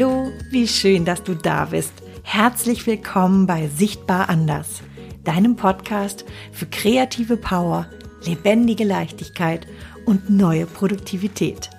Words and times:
Hallo, 0.00 0.30
wie 0.50 0.68
schön, 0.68 1.04
dass 1.04 1.24
du 1.24 1.34
da 1.34 1.64
bist. 1.64 1.92
Herzlich 2.22 2.86
willkommen 2.86 3.48
bei 3.48 3.66
Sichtbar 3.66 4.28
Anders, 4.28 4.82
deinem 5.24 5.56
Podcast 5.56 6.24
für 6.52 6.66
kreative 6.66 7.36
Power, 7.36 7.88
lebendige 8.24 8.84
Leichtigkeit 8.84 9.66
und 10.06 10.30
neue 10.30 10.66
Produktivität. 10.66 11.70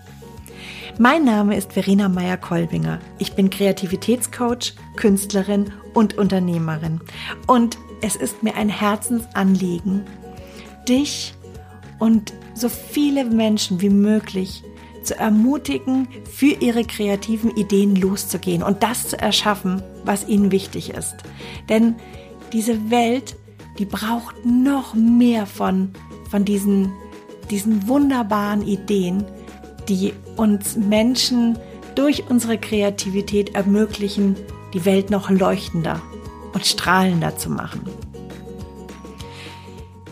Mein 0.98 1.24
Name 1.24 1.56
ist 1.56 1.72
Verena 1.72 2.10
Meyer-Kolbinger. 2.10 3.00
Ich 3.20 3.36
bin 3.36 3.50
Kreativitätscoach, 3.50 4.74
Künstlerin 4.98 5.72
und 5.94 6.18
Unternehmerin. 6.18 7.00
Und 7.48 7.78
es 8.02 8.18
ist 8.18 8.44
mir 8.44 8.56
ein 8.56 8.68
Herzensanliegen, 8.68 10.06
dich 10.90 11.36
und 12.00 12.34
so 12.54 12.68
viele 12.68 13.24
Menschen 13.24 13.80
wie 13.80 13.90
möglich 13.90 14.62
zu 15.10 15.18
ermutigen, 15.18 16.08
für 16.32 16.54
ihre 16.62 16.84
kreativen 16.84 17.56
Ideen 17.56 17.96
loszugehen 17.96 18.62
und 18.62 18.84
das 18.84 19.10
zu 19.10 19.20
erschaffen, 19.20 19.82
was 20.06 20.28
ihnen 20.28 20.52
wichtig 20.52 20.92
ist. 20.92 21.16
Denn 21.68 21.96
diese 22.54 22.92
Welt, 22.92 23.36
die 23.80 23.86
braucht 23.86 24.46
noch 24.46 24.94
mehr 24.94 25.48
von, 25.48 25.94
von 26.30 26.46
diesen, 26.46 26.92
diesen 27.50 27.88
wunderbaren 27.88 28.62
Ideen, 28.62 29.26
die 29.88 30.14
uns 30.38 30.76
Menschen 30.76 31.58
durch 31.96 32.30
unsere 32.30 32.60
Kreativität 32.60 33.56
ermöglichen, 33.56 34.36
die 34.76 34.86
Welt 34.86 35.10
noch 35.10 35.32
leuchtender 35.32 36.04
und 36.54 36.68
strahlender 36.68 37.36
zu 37.36 37.50
machen. 37.50 37.82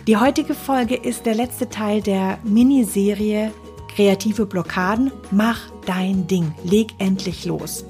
Die 0.07 0.17
heutige 0.17 0.55
Folge 0.55 0.95
ist 0.95 1.27
der 1.27 1.35
letzte 1.35 1.69
Teil 1.69 2.01
der 2.01 2.39
Miniserie 2.43 3.51
kreative 3.97 4.45
Blockaden, 4.45 5.11
mach 5.31 5.59
dein 5.87 6.27
Ding, 6.27 6.53
leg 6.63 6.93
endlich 6.99 7.45
los. 7.45 7.83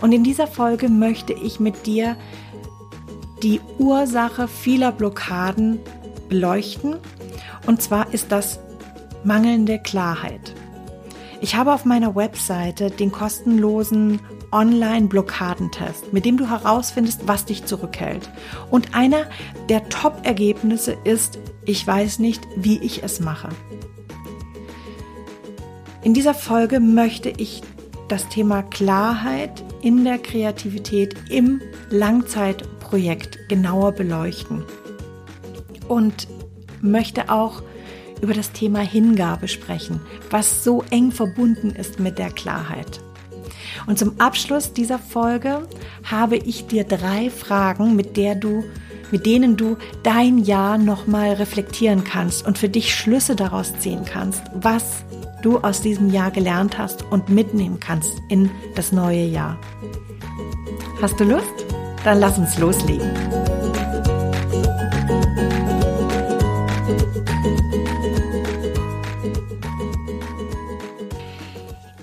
Und 0.00 0.12
in 0.12 0.22
dieser 0.22 0.46
Folge 0.46 0.88
möchte 0.88 1.32
ich 1.32 1.58
mit 1.58 1.86
dir 1.86 2.16
die 3.42 3.60
Ursache 3.78 4.46
vieler 4.46 4.92
Blockaden 4.92 5.80
beleuchten. 6.28 6.98
Und 7.66 7.82
zwar 7.82 8.14
ist 8.14 8.30
das 8.30 8.60
mangelnde 9.24 9.80
Klarheit. 9.80 10.54
Ich 11.40 11.56
habe 11.56 11.74
auf 11.74 11.84
meiner 11.84 12.14
Webseite 12.14 12.92
den 12.92 13.10
kostenlosen 13.10 14.20
Online-Blockadentest, 14.52 16.12
mit 16.12 16.26
dem 16.26 16.36
du 16.36 16.48
herausfindest, 16.48 17.26
was 17.26 17.44
dich 17.44 17.64
zurückhält. 17.64 18.30
Und 18.70 18.94
einer 18.94 19.26
der 19.68 19.88
Top-Ergebnisse 19.88 20.96
ist, 21.02 21.40
ich 21.64 21.84
weiß 21.84 22.20
nicht, 22.20 22.46
wie 22.54 22.78
ich 22.78 23.02
es 23.02 23.18
mache. 23.18 23.48
In 26.08 26.14
dieser 26.14 26.32
Folge 26.32 26.80
möchte 26.80 27.28
ich 27.28 27.60
das 28.08 28.30
Thema 28.30 28.62
Klarheit 28.62 29.62
in 29.82 30.04
der 30.04 30.16
Kreativität 30.16 31.14
im 31.28 31.60
Langzeitprojekt 31.90 33.50
genauer 33.50 33.92
beleuchten 33.92 34.64
und 35.86 36.26
möchte 36.80 37.28
auch 37.28 37.62
über 38.22 38.32
das 38.32 38.52
Thema 38.52 38.78
Hingabe 38.78 39.48
sprechen, 39.48 40.00
was 40.30 40.64
so 40.64 40.82
eng 40.88 41.12
verbunden 41.12 41.72
ist 41.72 42.00
mit 42.00 42.18
der 42.18 42.30
Klarheit. 42.30 43.00
Und 43.86 43.98
zum 43.98 44.18
Abschluss 44.18 44.72
dieser 44.72 44.98
Folge 44.98 45.68
habe 46.04 46.38
ich 46.38 46.68
dir 46.68 46.84
drei 46.84 47.28
Fragen, 47.28 47.96
mit 47.96 48.16
der 48.16 48.34
du 48.34 48.64
mit 49.10 49.24
denen 49.24 49.56
du 49.56 49.76
dein 50.02 50.38
Jahr 50.38 50.76
nochmal 50.76 51.32
reflektieren 51.32 52.04
kannst 52.04 52.46
und 52.46 52.58
für 52.58 52.68
dich 52.68 52.94
Schlüsse 52.94 53.36
daraus 53.36 53.78
ziehen 53.78 54.04
kannst, 54.04 54.42
was 54.54 55.04
du 55.42 55.58
aus 55.58 55.80
diesem 55.80 56.10
Jahr 56.10 56.30
gelernt 56.30 56.78
hast 56.78 57.02
und 57.10 57.28
mitnehmen 57.28 57.80
kannst 57.80 58.20
in 58.28 58.50
das 58.74 58.92
neue 58.92 59.24
Jahr. 59.24 59.58
Hast 61.00 61.18
du 61.20 61.24
Lust? 61.24 61.46
Dann 62.04 62.20
lass 62.20 62.38
uns 62.38 62.58
loslegen. 62.58 63.10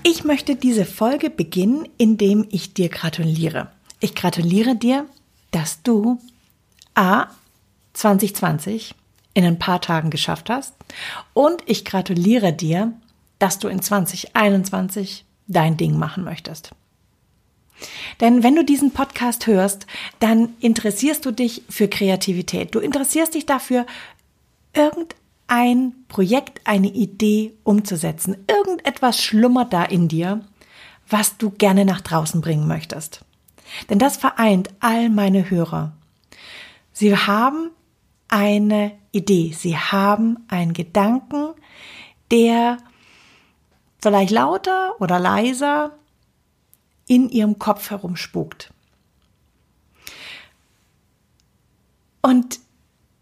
Ich 0.02 0.24
möchte 0.24 0.56
diese 0.56 0.84
Folge 0.84 1.30
beginnen, 1.30 1.88
indem 1.98 2.46
ich 2.50 2.74
dir 2.74 2.88
gratuliere. 2.88 3.68
Ich 4.00 4.14
gratuliere 4.14 4.76
dir, 4.76 5.06
dass 5.50 5.82
du 5.82 6.18
A 6.94 7.26
2020 7.92 8.94
in 9.34 9.44
ein 9.44 9.58
paar 9.58 9.80
Tagen 9.80 10.10
geschafft 10.10 10.48
hast 10.48 10.74
und 11.34 11.62
ich 11.66 11.84
gratuliere 11.84 12.52
dir, 12.52 12.92
dass 13.38 13.58
du 13.58 13.68
in 13.68 13.82
2021 13.82 15.24
dein 15.48 15.76
Ding 15.76 15.98
machen 15.98 16.24
möchtest. 16.24 16.70
Denn 18.20 18.42
wenn 18.42 18.56
du 18.56 18.64
diesen 18.64 18.92
Podcast 18.92 19.46
hörst, 19.46 19.86
dann 20.18 20.54
interessierst 20.60 21.24
du 21.26 21.30
dich 21.30 21.62
für 21.68 21.88
Kreativität. 21.88 22.74
Du 22.74 22.78
interessierst 22.78 23.34
dich 23.34 23.44
dafür, 23.44 23.84
irgendein 24.72 25.92
Projekt, 26.08 26.60
eine 26.64 26.88
Idee 26.88 27.52
umzusetzen. 27.64 28.36
Irgendetwas 28.48 29.22
schlummert 29.22 29.72
da 29.72 29.84
in 29.84 30.08
dir, 30.08 30.40
was 31.08 31.36
du 31.36 31.50
gerne 31.50 31.84
nach 31.84 32.00
draußen 32.00 32.40
bringen 32.40 32.66
möchtest. 32.66 33.20
Denn 33.90 33.98
das 33.98 34.16
vereint 34.16 34.70
all 34.80 35.10
meine 35.10 35.50
Hörer. 35.50 35.92
Sie 36.92 37.14
haben 37.14 37.70
eine 38.28 38.92
Idee, 39.12 39.54
sie 39.56 39.76
haben 39.76 40.38
einen 40.48 40.72
Gedanken, 40.72 41.50
der 42.30 42.78
vielleicht 43.98 44.30
lauter 44.30 45.00
oder 45.00 45.18
leiser 45.18 45.92
in 47.06 47.28
ihrem 47.28 47.58
Kopf 47.58 47.90
herumspukt. 47.90 48.72
Und 52.22 52.60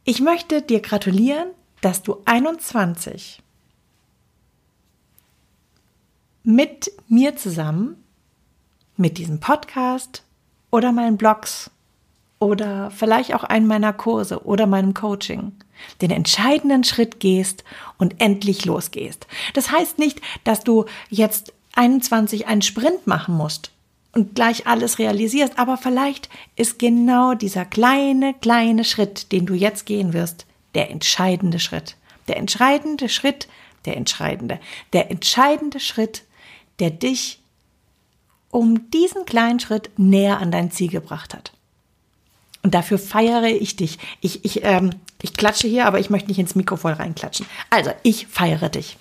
ich 0.05 0.21
möchte 0.21 0.63
dir 0.63 0.81
gratulieren, 0.81 1.49
dass 1.81 2.03
du 2.03 2.23
21 2.25 3.43
mit 6.43 6.91
mir 7.09 7.37
zusammen, 7.37 8.03
mit 8.97 9.19
diesem 9.19 9.41
Podcast 9.41 10.23
oder 10.71 10.93
meinen 10.93 11.17
Blogs 11.17 11.71
oder 12.39 12.91
vielleicht 12.91 13.35
auch 13.35 13.45
einen 13.45 13.67
meiner 13.67 13.93
Kurse 13.93 14.45
oder 14.45 14.67
meinem 14.67 14.95
Coaching 14.95 15.53
den 16.01 16.11
entscheidenden 16.11 16.85
Schritt 16.85 17.21
gehst 17.21 17.65
und 17.99 18.21
endlich 18.21 18.65
losgehst. 18.65 19.27
Das 19.55 19.71
heißt 19.71 19.99
nicht, 19.99 20.21
dass 20.45 20.65
du 20.65 20.87
jetzt 21.11 21.53
21 21.75 22.47
einen 22.47 22.63
Sprint 22.63 23.07
machen 23.07 23.37
musst 23.37 23.71
und 24.13 24.35
gleich 24.35 24.67
alles 24.67 24.99
realisierst, 24.99 25.59
aber 25.59 25.77
vielleicht 25.77 26.29
ist 26.57 26.79
genau 26.79 27.35
dieser 27.35 27.65
kleine, 27.65 28.35
kleine 28.35 28.85
Schritt, 28.85 29.33
den 29.33 29.47
du 29.47 29.55
jetzt 29.55 29.87
gehen 29.87 30.13
wirst, 30.13 30.47
der 30.75 30.91
entscheidende 30.91 31.59
Schritt. 31.59 31.97
Der 32.29 32.37
entscheidende 32.37 33.09
Schritt, 33.09 33.49
der 33.85 33.97
entscheidende, 33.97 34.61
der 34.93 35.11
entscheidende 35.11 35.81
Schritt, 35.81 36.23
der 36.79 36.91
dich 36.91 37.41
um 38.51 38.91
diesen 38.91 39.25
kleinen 39.25 39.61
Schritt 39.61 39.91
näher 39.97 40.39
an 40.39 40.53
dein 40.53 40.71
Ziel 40.71 40.89
gebracht 40.89 41.35
hat. 41.35 41.53
Und 42.65 42.75
dafür 42.75 42.99
feiere 42.99 43.45
ich 43.45 43.77
dich. 43.77 43.99
Ich, 44.23 44.45
ich, 44.45 44.65
ähm, 44.65 44.91
ich 45.21 45.35
klatsche 45.35 45.69
hier, 45.69 45.85
aber 45.87 46.01
ich 46.01 46.09
möchte 46.09 46.29
nicht 46.29 46.39
ins 46.39 46.55
Mikrofon 46.55 46.95
reinklatschen. 46.95 47.47
Also, 47.69 47.91
ich 48.03 48.27
feiere 48.27 48.71
dich. 48.71 48.97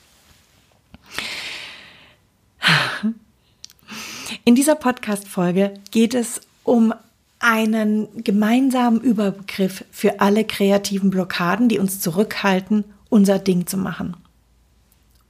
In 4.44 4.56
dieser 4.56 4.76
Podcast-Folge 4.76 5.74
geht 5.92 6.14
es 6.14 6.42
um 6.64 6.94
einen 7.40 8.10
gemeinsamen 8.24 9.00
Überbegriff 9.00 9.86
für 9.92 10.20
alle 10.20 10.44
kreativen 10.44 11.10
Blockaden, 11.10 11.70
die 11.70 11.80
uns 11.80 12.02
zurückhalten, 12.02 12.84
unser 13.08 13.40
Ding 13.40 13.66
zu 13.66 13.78
machen. 13.78 14.18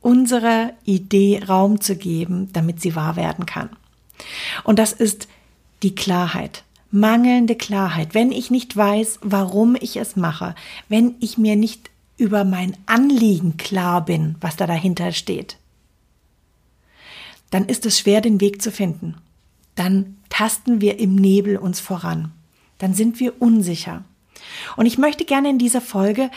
Unsere 0.01 0.73
Idee 0.85 1.43
Raum 1.47 1.81
zu 1.81 1.95
geben, 1.95 2.51
damit 2.51 2.81
sie 2.81 2.95
wahr 2.95 3.15
werden 3.15 3.45
kann. 3.45 3.69
Und 4.63 4.79
das 4.79 4.91
ist 4.91 5.27
die 5.83 5.93
Klarheit 5.93 6.63
mangelnde 6.93 7.55
Klarheit, 7.55 8.13
wenn 8.13 8.31
ich 8.31 8.51
nicht 8.51 8.77
weiß, 8.77 9.19
warum 9.23 9.75
ich 9.79 9.97
es 9.97 10.15
mache, 10.15 10.53
wenn 10.89 11.15
ich 11.19 11.39
mir 11.39 11.55
nicht 11.55 11.89
über 12.17 12.43
mein 12.43 12.77
Anliegen 12.85 13.57
klar 13.57 14.05
bin, 14.05 14.35
was 14.39 14.55
da 14.55 14.67
dahinter 14.67 15.11
steht, 15.11 15.57
dann 17.49 17.65
ist 17.65 17.87
es 17.87 17.97
schwer, 17.97 18.21
den 18.21 18.39
Weg 18.39 18.61
zu 18.61 18.71
finden. 18.71 19.15
Dann 19.75 20.17
tasten 20.29 20.81
wir 20.81 20.99
im 20.99 21.15
Nebel 21.15 21.57
uns 21.57 21.79
voran. 21.79 22.31
Dann 22.77 22.93
sind 22.93 23.19
wir 23.19 23.41
unsicher. 23.41 24.03
Und 24.77 24.85
ich 24.85 24.99
möchte 24.99 25.25
gerne 25.25 25.49
in 25.49 25.57
dieser 25.57 25.81
Folge 25.81 26.29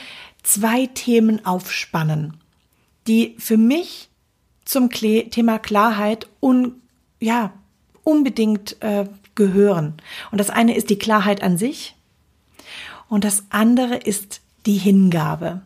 zwei 0.43 0.87
Themen 0.87 1.45
aufspannen, 1.45 2.35
die 3.07 3.35
für 3.39 3.59
mich 3.59 4.09
zum 4.65 4.91
Thema 4.91 5.59
Klarheit 5.59 6.29
un, 6.41 6.81
ja, 7.21 7.53
unbedingt 8.05 8.81
äh, 8.83 9.07
gehören. 9.37 9.95
Und 10.33 10.39
das 10.39 10.51
eine 10.51 10.77
ist 10.77 10.91
die 10.91 10.99
Klarheit 10.99 11.43
an 11.43 11.57
sich 11.57 11.95
und 13.09 13.25
das 13.25 13.45
andere 13.51 13.97
ist 13.97 14.41
die 14.67 14.79
Hingabe. 14.79 15.63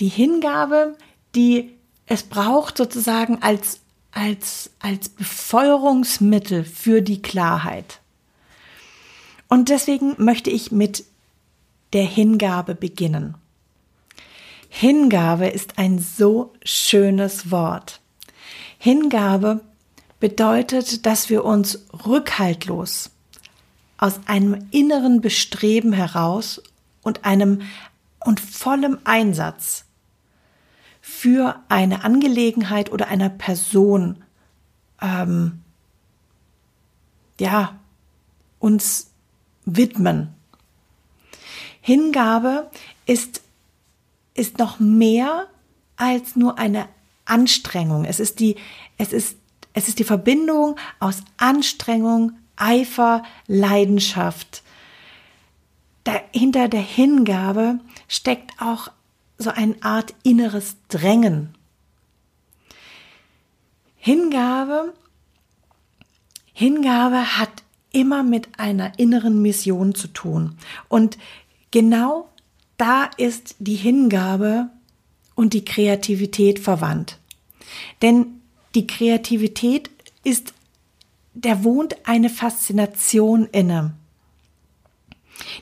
Die 0.00 0.08
Hingabe, 0.08 0.96
die 1.34 1.70
es 2.06 2.24
braucht 2.24 2.76
sozusagen 2.76 3.42
als 3.42 3.80
als, 4.16 4.70
als 4.78 5.10
Befeuerungsmittel 5.10 6.64
für 6.64 7.02
die 7.02 7.20
Klarheit. 7.20 8.00
Und 9.46 9.68
deswegen 9.68 10.14
möchte 10.16 10.48
ich 10.48 10.72
mit 10.72 11.04
der 11.92 12.04
Hingabe 12.04 12.74
beginnen. 12.74 13.34
Hingabe 14.70 15.48
ist 15.48 15.78
ein 15.78 15.98
so 15.98 16.54
schönes 16.64 17.50
Wort. 17.50 18.00
Hingabe 18.78 19.60
bedeutet, 20.20 21.06
dass 21.06 21.28
wir 21.28 21.44
uns 21.44 21.86
rückhaltlos 22.06 23.10
aus 23.98 24.20
einem 24.26 24.66
inneren 24.70 25.20
Bestreben 25.20 25.92
heraus 25.92 26.62
und 27.02 27.24
einem 27.24 27.62
und 28.20 28.40
vollem 28.40 28.98
Einsatz 29.04 29.84
für 31.00 31.60
eine 31.68 32.04
Angelegenheit 32.04 32.90
oder 32.90 33.08
einer 33.08 33.28
Person 33.28 34.24
ähm, 35.00 35.62
ja 37.38 37.78
uns 38.58 39.10
widmen. 39.64 40.34
Hingabe 41.80 42.70
ist 43.06 43.42
ist 44.34 44.58
noch 44.58 44.80
mehr 44.80 45.46
als 45.96 46.36
nur 46.36 46.58
eine 46.58 46.88
Anstrengung. 47.24 48.04
Es 48.04 48.20
ist 48.20 48.40
die 48.40 48.56
es 48.98 49.12
ist 49.12 49.36
es 49.76 49.88
ist 49.88 49.98
die 49.98 50.04
Verbindung 50.04 50.76
aus 51.00 51.22
Anstrengung, 51.36 52.32
Eifer, 52.56 53.22
Leidenschaft. 53.46 54.62
Dahinter 56.02 56.68
der 56.68 56.80
Hingabe 56.80 57.80
steckt 58.08 58.52
auch 58.58 58.88
so 59.36 59.50
eine 59.50 59.76
Art 59.82 60.14
inneres 60.22 60.76
Drängen. 60.88 61.54
Hingabe, 63.96 64.94
Hingabe 66.54 67.36
hat 67.36 67.62
immer 67.92 68.22
mit 68.22 68.58
einer 68.58 68.98
inneren 68.98 69.42
Mission 69.42 69.94
zu 69.94 70.08
tun. 70.08 70.56
Und 70.88 71.18
genau 71.70 72.30
da 72.78 73.10
ist 73.18 73.56
die 73.58 73.74
Hingabe 73.74 74.70
und 75.34 75.52
die 75.52 75.66
Kreativität 75.66 76.60
verwandt. 76.60 77.18
Denn 78.00 78.35
die 78.76 78.86
Kreativität 78.86 79.90
ist, 80.22 80.54
der 81.34 81.64
wohnt 81.64 81.96
eine 82.06 82.30
Faszination 82.30 83.46
inne 83.46 83.94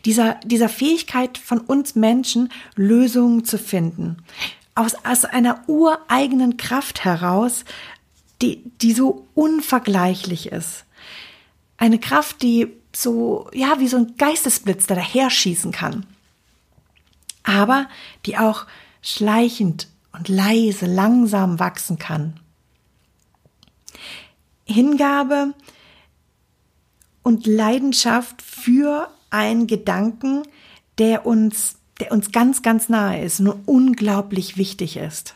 dieser, 0.04 0.34
dieser 0.44 0.68
Fähigkeit 0.68 1.38
von 1.38 1.58
uns 1.58 1.94
Menschen, 1.94 2.50
Lösungen 2.76 3.44
zu 3.44 3.58
finden. 3.58 4.18
Aus, 4.74 4.94
aus 5.04 5.24
einer 5.24 5.68
ureigenen 5.68 6.56
Kraft 6.56 7.04
heraus, 7.04 7.64
die, 8.42 8.62
die 8.80 8.92
so 8.92 9.26
unvergleichlich 9.34 10.50
ist. 10.50 10.84
Eine 11.76 11.98
Kraft, 11.98 12.42
die 12.42 12.68
so, 12.94 13.48
ja, 13.52 13.78
wie 13.78 13.88
so 13.88 13.96
ein 13.98 14.16
Geistesblitz 14.16 14.86
da 14.86 14.94
daher 14.94 15.30
schießen 15.30 15.72
kann. 15.72 16.06
Aber 17.42 17.88
die 18.26 18.38
auch 18.38 18.66
schleichend 19.02 19.88
und 20.12 20.28
leise, 20.28 20.86
langsam 20.86 21.58
wachsen 21.58 21.98
kann. 21.98 22.40
Hingabe 24.64 25.54
und 27.22 27.46
Leidenschaft 27.46 28.42
für 28.42 29.08
ein 29.30 29.66
Gedanken, 29.66 30.42
der 30.98 31.26
uns, 31.26 31.76
der 32.00 32.12
uns 32.12 32.32
ganz, 32.32 32.62
ganz 32.62 32.88
nahe 32.88 33.22
ist 33.24 33.40
und 33.40 33.66
unglaublich 33.66 34.56
wichtig 34.56 34.96
ist. 34.96 35.34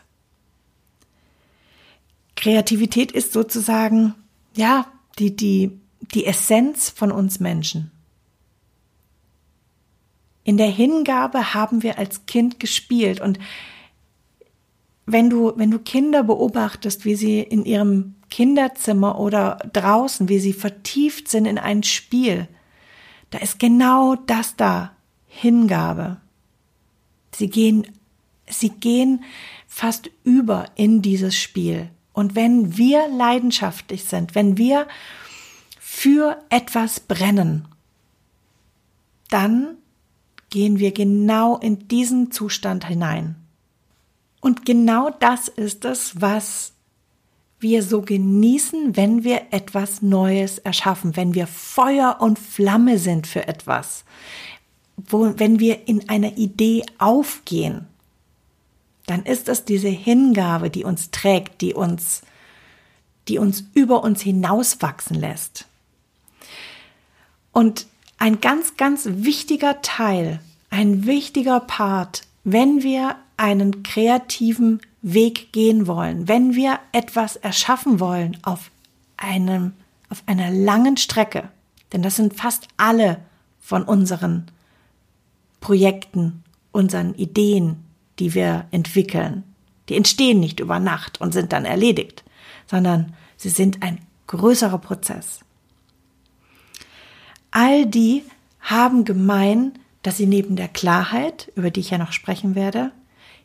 Kreativität 2.37 3.11
ist 3.11 3.33
sozusagen, 3.33 4.15
ja, 4.55 4.87
die, 5.19 5.35
die, 5.35 5.81
die 6.15 6.25
Essenz 6.25 6.89
von 6.91 7.11
uns 7.11 7.41
Menschen. 7.41 7.91
In 10.45 10.57
der 10.57 10.71
Hingabe 10.71 11.53
haben 11.55 11.83
wir 11.83 11.99
als 11.99 12.27
Kind 12.27 12.61
gespielt 12.61 13.21
und 13.21 13.39
wenn 15.05 15.31
du, 15.31 15.53
wenn 15.57 15.71
du 15.71 15.79
Kinder 15.79 16.23
beobachtest, 16.23 17.05
wie 17.05 17.17
sie 17.17 17.41
in 17.41 17.65
ihrem 17.65 18.15
Kinderzimmer 18.31 19.19
oder 19.19 19.59
draußen, 19.73 20.29
wie 20.29 20.39
sie 20.39 20.53
vertieft 20.53 21.29
sind 21.29 21.47
in 21.47 21.59
ein 21.59 21.83
Spiel, 21.83 22.49
da 23.31 23.39
ist 23.39 23.59
genau 23.59 24.15
das 24.15 24.57
da. 24.57 24.93
Hingabe. 25.27 26.17
Sie 27.35 27.49
gehen, 27.49 27.87
sie 28.49 28.71
gehen 28.71 29.23
fast 29.67 30.11
über 30.25 30.67
in 30.75 31.03
dieses 31.03 31.37
Spiel. 31.37 31.91
Und 32.13 32.35
wenn 32.35 32.77
wir 32.77 33.07
leidenschaftlich 33.09 34.05
sind, 34.05 34.35
wenn 34.35 34.57
wir 34.57 34.89
für 35.79 36.43
etwas 36.49 36.99
brennen, 36.99 37.69
dann 39.29 39.77
gehen 40.51 40.79
wir 40.79 40.93
genau 40.93 41.59
in 41.59 41.87
diesen 41.87 42.33
Zustand 42.33 42.89
hinein. 42.89 43.37
Und 44.41 44.65
genau 44.65 45.11
das 45.11 45.49
ist 45.49 45.85
es, 45.85 46.21
was 46.21 46.73
wir 47.61 47.83
so 47.83 48.03
genießen, 48.03 48.97
wenn 48.97 49.25
wir 49.25 49.43
etwas 49.51 50.03
Neues 50.03 50.59
erschaffen, 50.59 51.17
wenn 51.17 51.35
wir 51.35 51.47
Feuer 51.47 52.19
und 52.21 52.39
Flamme 52.39 52.99
sind 52.99 53.27
für 53.27 53.49
etwas, 53.49 54.05
wo, 54.97 55.33
wenn 55.37 55.59
wir 55.59 55.89
in 55.89 56.09
einer 56.09 56.37
Idee 56.37 56.85
aufgehen, 56.99 57.87
dann 59.07 59.25
ist 59.25 59.49
es 59.49 59.65
diese 59.65 59.89
Hingabe, 59.89 60.71
die 60.71 60.85
uns 60.85 61.11
trägt, 61.11 61.61
die 61.63 61.75
uns, 61.75 62.23
die 63.27 63.39
uns 63.39 63.65
über 63.75 64.05
uns 64.05 64.21
hinauswachsen 64.21 65.17
lässt. 65.17 65.67
Und 67.53 67.87
ein 68.19 68.41
ganz, 68.41 68.77
ganz 68.77 69.09
wichtiger 69.11 69.81
Teil, 69.83 70.41
ein 70.71 71.07
wichtiger 71.07 71.61
Part, 71.61 72.23
wenn 72.45 72.83
wir 72.83 73.17
einen 73.39 73.83
kreativen 73.83 74.81
Weg 75.01 75.53
gehen 75.53 75.87
wollen, 75.87 76.29
wenn 76.29 76.55
wir 76.55 76.79
etwas 76.93 77.37
erschaffen 77.37 78.01
wollen 78.01 78.37
auf 78.43 78.71
einem, 79.17 79.73
auf 80.11 80.23
einer 80.27 80.51
langen 80.51 80.97
Strecke, 80.97 81.49
denn 81.93 82.03
das 82.03 82.17
sind 82.17 82.35
fast 82.35 82.69
alle 82.77 83.21
von 83.61 83.85
unseren 83.85 84.51
Projekten, 85.61 86.43
unseren 86.73 87.15
Ideen, 87.15 87.85
die 88.19 88.35
wir 88.35 88.67
entwickeln. 88.71 89.45
Die 89.89 89.97
entstehen 89.97 90.41
nicht 90.41 90.61
über 90.61 90.81
Nacht 90.81 91.21
und 91.21 91.33
sind 91.33 91.53
dann 91.53 91.65
erledigt, 91.65 92.25
sondern 92.67 93.15
sie 93.37 93.49
sind 93.49 93.83
ein 93.83 94.01
größerer 94.27 94.79
Prozess. 94.79 95.41
All 97.51 97.87
die 97.87 98.25
haben 98.61 99.05
gemein, 99.05 99.73
dass 100.03 100.17
sie 100.17 100.27
neben 100.27 100.57
der 100.57 100.69
Klarheit, 100.69 101.51
über 101.55 101.71
die 101.71 101.81
ich 101.81 101.91
ja 101.91 101.99
noch 101.99 102.13
sprechen 102.13 102.55
werde, 102.55 102.93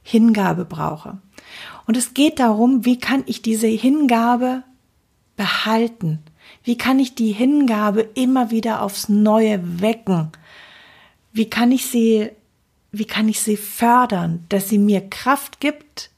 Hingabe 0.03 0.65
brauche. 0.65 1.17
Und 1.88 1.98
es 1.98 2.13
geht 2.13 2.39
darum, 2.39 2.86
wie 2.86 3.00
kann 3.00 3.24
ich 3.25 3.41
diese 3.41 3.67
Hingabe 3.67 4.63
behalten? 5.36 6.19
Wie 6.63 6.77
kann 6.77 7.00
ich 7.00 7.15
die 7.15 7.31
Hingabe 7.31 8.01
immer 8.01 8.51
wieder 8.51 8.81
aufs 8.81 9.10
Neue 9.10 9.81
wecken? 9.81 10.31
Wie 11.31 11.50
kann 11.50 11.72
ich 11.72 11.88
sie, 11.88 12.29
wie 12.91 13.05
kann 13.05 13.27
ich 13.27 13.41
sie 13.41 13.57
fördern, 13.57 14.45
dass 14.50 14.69
sie 14.69 14.77
mir 14.77 15.10
Kraft 15.10 15.60
gibt 15.60 16.12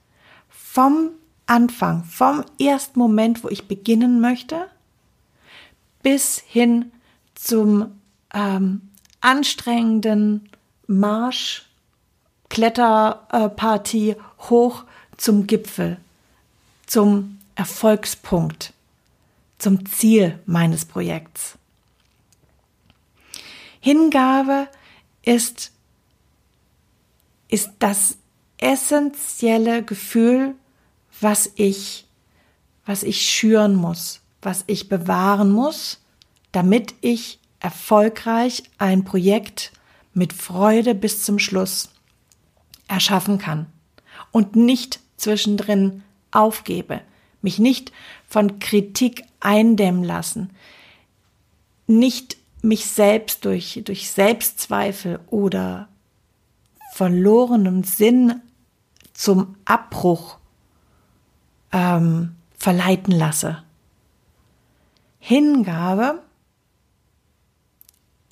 vom 0.50 1.12
Anfang, 1.48 2.04
vom 2.04 2.44
ersten 2.60 3.00
Moment, 3.00 3.44
wo 3.44 3.50
ich 3.50 3.68
beginnen 3.68 4.20
möchte, 4.20 4.68
bis 6.04 6.44
hin 6.46 6.92
zum 7.36 8.00
ähm, 8.34 8.82
anstrengenden 9.22 10.50
Marsch, 10.88 11.65
Kletterparty 12.56 14.16
hoch 14.50 14.86
zum 15.18 15.46
Gipfel, 15.46 15.98
zum 16.86 17.38
Erfolgspunkt, 17.56 18.72
zum 19.58 19.86
Ziel 19.86 20.40
meines 20.46 20.86
Projekts. 20.86 21.58
Hingabe 23.82 24.70
ist, 25.24 25.74
ist 27.50 27.72
das 27.80 28.16
essentielle 28.58 29.84
Gefühl, 29.84 30.56
was 31.20 31.52
ich, 31.56 32.06
was 32.86 33.04
ich 33.04 33.30
schüren 33.30 33.76
muss, 33.76 34.22
was 34.42 34.64
ich 34.68 34.88
bewahren 34.88 35.52
muss, 35.52 36.00
damit 36.54 36.96
ich 37.02 37.38
erfolgreich 37.60 38.64
ein 38.78 39.04
Projekt 39.04 39.74
mit 40.14 40.32
Freude 40.32 40.96
bis 40.96 41.22
zum 41.22 41.38
Schluss 41.38 41.90
erschaffen 42.88 43.38
kann 43.38 43.68
und 44.32 44.56
nicht 44.56 45.00
zwischendrin 45.18 46.04
aufgebe, 46.32 47.02
mich 47.42 47.60
nicht 47.60 47.92
von 48.28 48.60
Kritik 48.60 49.24
eindämmen 49.40 50.04
lassen, 50.04 50.52
nicht 51.88 52.38
mich 52.62 52.88
selbst 52.88 53.46
durch, 53.46 53.82
durch 53.86 54.10
Selbstzweifel 54.10 55.20
oder 55.28 55.88
verlorenem 56.94 57.84
Sinn 57.84 58.42
zum 59.14 59.56
Abbruch 59.66 60.38
ähm, 61.72 62.36
verleiten 62.58 63.14
lasse. 63.14 63.64
Hingabe 65.20 66.22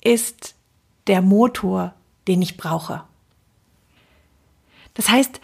ist 0.02 0.54
der 1.06 1.22
Motor, 1.22 1.94
den 2.26 2.42
ich 2.42 2.56
brauche. 2.56 3.04
Das 4.94 5.08
heißt, 5.08 5.40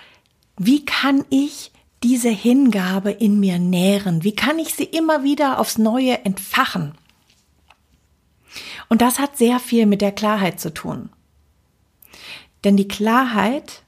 wie 0.57 0.85
kann 0.85 1.25
ich 1.31 1.73
diese 2.03 2.31
Hingabe 2.31 3.11
in 3.11 3.41
mir 3.41 3.59
nähren? 3.59 4.25
Wie 4.25 4.35
kann 4.35 4.59
ich 4.59 4.75
sie 4.75 4.85
immer 4.85 5.23
wieder 5.23 5.59
aufs 5.59 5.79
Neue 5.79 6.25
entfachen? 6.25 6.95
Und 8.89 9.03
das 9.03 9.19
hat 9.19 9.37
sehr 9.37 9.61
viel 9.61 9.87
mit 9.87 10.01
der 10.01 10.13
Klarheit 10.13 10.61
zu 10.61 10.73
tun. 10.73 11.11
Denn 12.65 12.77
die 12.77 12.89
Klarheit, 12.89 13.83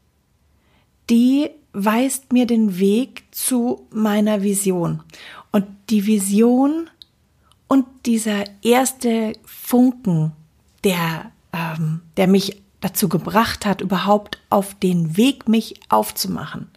die 1.10 1.50
weist 1.72 2.32
mir 2.32 2.46
den 2.46 2.78
Weg 2.78 3.24
zu 3.30 3.86
meiner 3.90 4.42
Vision. 4.42 5.02
Und 5.50 5.66
die 5.90 6.06
Vision 6.06 6.88
und 7.68 7.86
dieser 8.06 8.44
erste 8.62 9.32
Funken, 9.44 10.32
der, 10.84 11.32
ähm, 11.52 12.02
der 12.16 12.28
mich 12.28 12.62
dazu 12.82 13.08
gebracht 13.08 13.64
hat, 13.64 13.80
überhaupt 13.80 14.38
auf 14.50 14.74
den 14.74 15.16
Weg 15.16 15.48
mich 15.48 15.80
aufzumachen. 15.88 16.68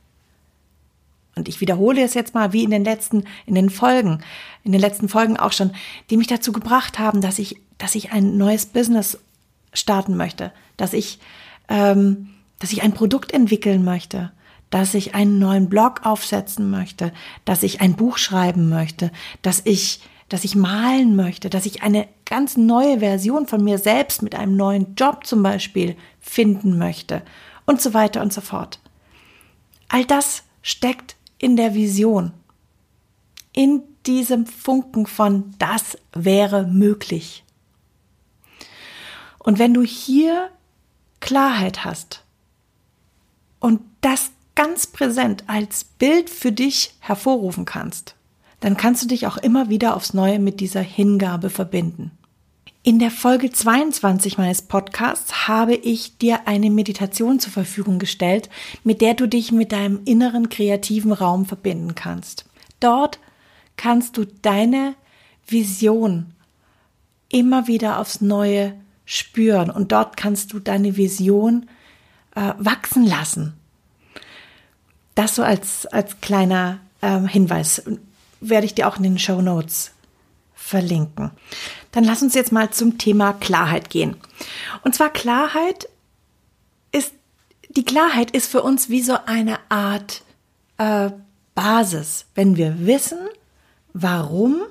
Und 1.35 1.50
ich 1.50 1.59
wiederhole 1.59 2.01
es 2.01 2.13
jetzt 2.13 2.33
mal 2.33 2.53
wie 2.53 2.63
in 2.63 2.71
den 2.71 2.85
letzten, 2.85 3.25
in 3.45 3.55
den 3.55 3.69
Folgen, 3.69 4.24
in 4.63 4.71
den 4.71 4.79
letzten 4.79 5.09
Folgen 5.09 5.35
auch 5.35 5.51
schon, 5.51 5.71
die 6.09 6.15
mich 6.15 6.27
dazu 6.27 6.53
gebracht 6.53 6.97
haben, 6.97 7.19
dass 7.19 7.39
ich, 7.39 7.57
dass 7.77 7.95
ich 7.95 8.13
ein 8.13 8.38
neues 8.38 8.67
Business 8.67 9.17
starten 9.74 10.15
möchte, 10.15 10.53
dass 10.77 10.93
ich, 10.93 11.19
ähm, 11.67 12.29
dass 12.59 12.71
ich 12.71 12.83
ein 12.83 12.93
Produkt 12.93 13.33
entwickeln 13.33 13.83
möchte, 13.83 14.31
dass 14.69 14.93
ich 14.93 15.13
einen 15.13 15.39
neuen 15.39 15.67
Blog 15.67 16.05
aufsetzen 16.05 16.69
möchte, 16.69 17.12
dass 17.43 17.63
ich 17.63 17.81
ein 17.81 17.95
Buch 17.95 18.17
schreiben 18.17 18.69
möchte, 18.69 19.12
dass 19.41 19.62
ich 19.65 20.01
dass 20.29 20.44
ich 20.44 20.55
malen 20.55 21.15
möchte, 21.15 21.50
dass 21.50 21.65
ich 21.65 21.84
eine 21.84 22.08
ganz 22.25 22.58
neue 22.58 23.00
Version 23.00 23.48
von 23.48 23.63
mir 23.63 23.77
selbst 23.77 24.22
mit 24.22 24.36
einem 24.36 24.55
neuen 24.55 24.96
Job 24.96 25.25
zum 25.25 25.44
Beispiel 25.44 25.96
finden 26.20 26.77
möchte 26.77 27.22
und 27.65 27.82
so 27.82 27.94
weiter 27.94 28.22
und 28.22 28.34
so 28.34 28.41
fort. 28.41 28.79
All 29.88 30.05
das 30.05 30.44
steckt 30.62 31.15
in 31.38 31.55
der 31.55 31.75
Vision, 31.75 32.32
in 33.53 33.84
diesem 34.05 34.46
Funken 34.46 35.05
von 35.05 35.53
das 35.60 35.98
wäre 36.13 36.65
möglich. 36.67 37.44
Und 39.39 39.60
wenn 39.60 39.74
du 39.74 39.84
hier 39.84 40.50
Klarheit 41.20 41.86
hast 41.86 42.24
und 43.60 43.82
das 44.01 44.32
ganz 44.55 44.88
präsent 44.88 45.44
als 45.48 45.84
Bild 45.84 46.29
für 46.29 46.51
dich 46.51 46.96
hervorrufen 47.00 47.65
kannst, 47.65 48.14
dann 48.65 48.77
kannst 48.77 49.03
du 49.03 49.07
dich 49.07 49.27
auch 49.27 49.38
immer 49.38 49.69
wieder 49.69 49.95
aufs 49.95 50.15
Neue 50.15 50.39
mit 50.39 50.60
dieser 50.60 50.81
Hingabe 50.81 51.51
verbinden. 51.51 52.10
In 52.81 52.98
der 52.98 53.12
Folge 53.12 53.51
22 53.51 54.39
meines 54.39 54.63
Podcasts 54.63 55.48
habe 55.48 55.75
ich 55.75 56.17
dir 56.17 56.48
eine 56.48 56.72
Meditation 56.72 57.39
zur 57.39 57.53
Verfügung 57.53 58.00
gestellt, 58.00 58.50
mit 58.84 59.01
der 59.01 59.13
du 59.13 59.27
dich 59.27 59.51
mit 59.51 59.72
deinem 59.72 60.00
inneren 60.05 60.50
kreativen 60.50 61.12
Raum 61.12 61.45
verbinden 61.45 61.93
kannst. 61.93 62.45
Dort 62.79 63.19
kannst 63.77 64.17
du 64.17 64.25
deine 64.25 64.95
Vision 65.45 66.34
immer 67.29 67.67
wieder 67.67 68.00
aufs 68.00 68.19
Neue 68.19 68.74
spüren 69.05 69.69
und 69.69 69.91
dort 69.91 70.17
kannst 70.17 70.53
du 70.53 70.60
deine 70.60 70.98
Vision 70.98 71.69
äh, 72.34 72.53
wachsen 72.57 73.05
lassen. 73.05 73.53
Das 75.13 75.36
so 75.36 75.43
als, 75.43 75.86
als 75.86 76.19
kleiner 76.19 76.79
äh, 77.01 77.19
Hinweis 77.27 77.84
werde 78.49 78.65
ich 78.65 78.75
dir 78.75 78.87
auch 78.87 78.97
in 78.97 79.03
den 79.03 79.19
Show 79.19 79.41
Notes 79.41 79.91
verlinken. 80.53 81.31
Dann 81.91 82.03
lass 82.03 82.21
uns 82.21 82.33
jetzt 82.33 82.51
mal 82.51 82.71
zum 82.71 82.97
Thema 82.97 83.33
Klarheit 83.33 83.89
gehen. 83.89 84.15
Und 84.83 84.95
zwar 84.95 85.09
Klarheit 85.09 85.87
ist, 86.91 87.13
die 87.69 87.85
Klarheit 87.85 88.31
ist 88.31 88.49
für 88.49 88.63
uns 88.63 88.89
wie 88.89 89.01
so 89.01 89.17
eine 89.25 89.59
Art 89.69 90.23
äh, 90.77 91.11
Basis. 91.53 92.25
Wenn 92.35 92.57
wir 92.57 92.85
wissen, 92.85 93.19
warum, 93.93 94.61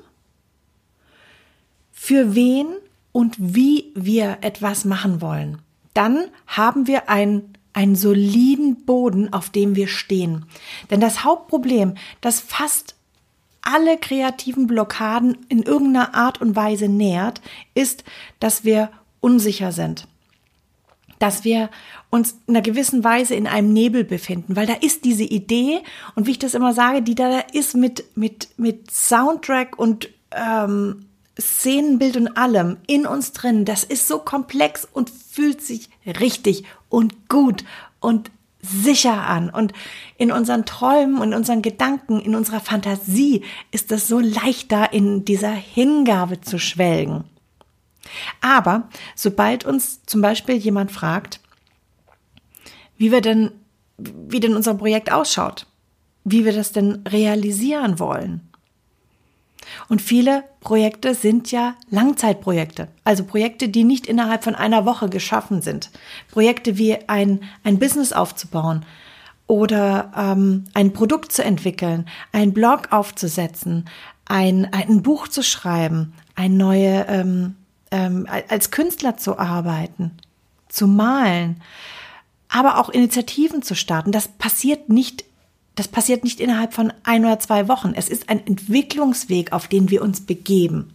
für 1.93 2.35
wen 2.35 2.66
und 3.12 3.37
wie 3.38 3.93
wir 3.95 4.38
etwas 4.40 4.85
machen 4.85 5.21
wollen, 5.21 5.62
dann 5.95 6.26
haben 6.47 6.87
wir 6.87 7.09
ein 7.09 7.54
einen 7.75 7.97
soliden 7.97 8.87
Boden, 8.87 9.33
auf 9.33 9.50
dem 9.50 9.76
wir 9.76 9.88
stehen. 9.88 10.47
Denn 10.90 11.00
das 11.00 11.25
Hauptproblem, 11.25 11.97
das 12.21 12.40
fast 12.40 12.95
alle 13.64 13.97
kreativen 13.99 14.66
Blockaden 14.66 15.38
in 15.49 15.62
irgendeiner 15.62 16.14
Art 16.14 16.40
und 16.40 16.54
Weise 16.54 16.88
nährt, 16.88 17.40
ist, 17.75 18.04
dass 18.40 18.64
wir 18.64 18.90
unsicher 19.21 19.73
sind. 19.73 20.06
Dass 21.18 21.44
wir 21.44 21.71
uns 22.11 22.37
in 22.47 22.54
einer 22.54 22.62
gewissen 22.62 23.02
Weise 23.02 23.35
in 23.35 23.47
einem 23.47 23.73
Nebel 23.73 24.04
befinden, 24.04 24.56
weil 24.56 24.66
da 24.66 24.75
ist 24.75 25.04
diese 25.04 25.25
Idee 25.25 25.80
und 26.14 26.26
wie 26.26 26.33
ich 26.33 26.38
das 26.38 26.54
immer 26.54 26.75
sage, 26.75 27.02
die 27.02 27.14
da 27.14 27.40
ist 27.52 27.75
mit, 27.75 28.04
mit, 28.16 28.49
mit 28.56 28.90
Soundtrack 28.90 29.78
und 29.78 30.11
ähm, 30.30 31.06
Szenenbild 31.40 32.16
und 32.16 32.37
allem 32.37 32.76
in 32.87 33.06
uns 33.06 33.33
drin. 33.33 33.64
Das 33.64 33.83
ist 33.83 34.06
so 34.06 34.18
komplex 34.18 34.87
und 34.90 35.11
fühlt 35.11 35.62
sich 35.62 35.88
richtig 36.06 36.64
und 36.88 37.28
gut 37.28 37.64
und 38.00 38.30
sicher 38.64 39.26
an. 39.26 39.50
Und 39.50 39.73
in 40.16 40.33
unseren 40.33 40.64
Träumen 40.64 41.18
und 41.18 41.35
unseren 41.35 41.62
Gedanken, 41.62 42.21
in 42.21 42.35
unserer 42.35 42.61
Fantasie 42.61 43.42
ist 43.71 43.92
es 43.92 44.09
so 44.09 44.18
leichter, 44.18 44.92
in 44.92 45.25
dieser 45.25 45.52
Hingabe 45.52 46.40
zu 46.40 46.59
schwelgen. 46.59 47.25
Aber 48.40 48.88
sobald 49.14 49.64
uns 49.64 50.04
zum 50.04 50.21
Beispiel 50.21 50.56
jemand 50.56 50.92
fragt, 50.92 51.40
wie 52.97 53.11
wir 53.11 53.21
denn, 53.21 53.50
wie 53.97 54.40
denn 54.40 54.56
unser 54.56 54.75
Projekt 54.75 55.11
ausschaut, 55.12 55.66
wie 56.25 56.44
wir 56.44 56.52
das 56.52 56.73
denn 56.73 57.02
realisieren 57.06 57.99
wollen, 57.99 58.49
und 59.88 60.02
viele 60.02 60.44
Projekte 60.61 61.14
sind 61.14 61.50
ja 61.50 61.75
Langzeitprojekte, 61.90 62.88
also 63.04 63.25
Projekte, 63.25 63.68
die 63.68 63.85
nicht 63.85 64.06
innerhalb 64.06 64.44
von 64.44 64.54
einer 64.54 64.85
Woche 64.85 65.09
geschaffen 65.09 65.62
sind. 65.62 65.90
Projekte 66.30 66.78
wie 66.78 66.97
ein, 67.09 67.40
ein 67.62 67.78
Business 67.78 68.12
aufzubauen 68.12 68.85
oder 69.47 70.12
ähm, 70.16 70.64
ein 70.75 70.92
Produkt 70.92 71.33
zu 71.33 71.44
entwickeln, 71.44 72.06
ein 72.33 72.52
Blog 72.52 72.92
aufzusetzen, 72.92 73.87
ein, 74.26 74.73
ein 74.73 75.02
Buch 75.02 75.28
zu 75.28 75.42
schreiben, 75.42 76.14
ein 76.35 76.56
neue, 76.56 77.06
ähm, 77.09 77.56
ähm, 77.90 78.26
als 78.49 78.71
Künstler 78.71 79.16
zu 79.16 79.38
arbeiten, 79.38 80.12
zu 80.68 80.87
malen, 80.87 81.61
aber 82.49 82.78
auch 82.78 82.88
Initiativen 82.88 83.62
zu 83.62 83.75
starten. 83.75 84.12
Das 84.12 84.28
passiert 84.28 84.88
nicht 84.88 85.25
das 85.75 85.88
passiert 85.88 86.25
nicht 86.25 86.40
innerhalb 86.40 86.73
von 86.73 86.93
ein 87.02 87.25
oder 87.25 87.38
zwei 87.40 87.69
Wochen. 87.69 87.93
Es 87.95 88.09
ist 88.09 88.28
ein 88.28 88.47
Entwicklungsweg, 88.47 89.52
auf 89.52 89.66
den 89.69 89.90
wir 89.90 90.02
uns 90.02 90.21
begeben. 90.21 90.95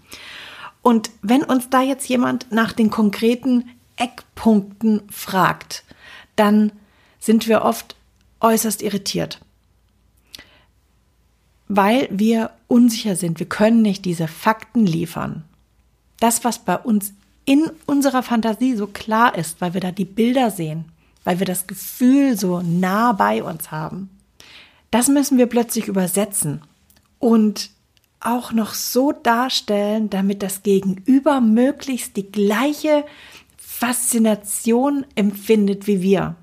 Und 0.81 1.09
wenn 1.21 1.43
uns 1.43 1.69
da 1.69 1.81
jetzt 1.81 2.07
jemand 2.07 2.51
nach 2.51 2.71
den 2.71 2.89
konkreten 2.89 3.69
Eckpunkten 3.97 5.01
fragt, 5.11 5.83
dann 6.35 6.71
sind 7.19 7.47
wir 7.47 7.63
oft 7.63 7.95
äußerst 8.39 8.81
irritiert, 8.81 9.41
weil 11.67 12.07
wir 12.09 12.51
unsicher 12.67 13.17
sind. 13.17 13.39
Wir 13.39 13.49
können 13.49 13.81
nicht 13.81 14.05
diese 14.05 14.29
Fakten 14.29 14.85
liefern. 14.85 15.43
Das, 16.21 16.45
was 16.45 16.59
bei 16.59 16.77
uns 16.77 17.13
in 17.43 17.69
unserer 17.85 18.23
Fantasie 18.23 18.75
so 18.75 18.87
klar 18.87 19.37
ist, 19.37 19.59
weil 19.59 19.73
wir 19.73 19.81
da 19.81 19.91
die 19.91 20.05
Bilder 20.05 20.51
sehen, 20.51 20.85
weil 21.25 21.39
wir 21.39 21.45
das 21.45 21.67
Gefühl 21.67 22.37
so 22.37 22.61
nah 22.61 23.11
bei 23.11 23.43
uns 23.43 23.71
haben, 23.71 24.09
das 24.91 25.07
müssen 25.07 25.37
wir 25.37 25.47
plötzlich 25.47 25.87
übersetzen 25.87 26.61
und 27.19 27.71
auch 28.19 28.51
noch 28.51 28.73
so 28.73 29.11
darstellen, 29.11 30.09
damit 30.09 30.43
das 30.43 30.63
Gegenüber 30.63 31.41
möglichst 31.41 32.17
die 32.17 32.31
gleiche 32.31 33.05
Faszination 33.57 35.05
empfindet 35.15 35.87
wie 35.87 36.01
wir. 36.01 36.35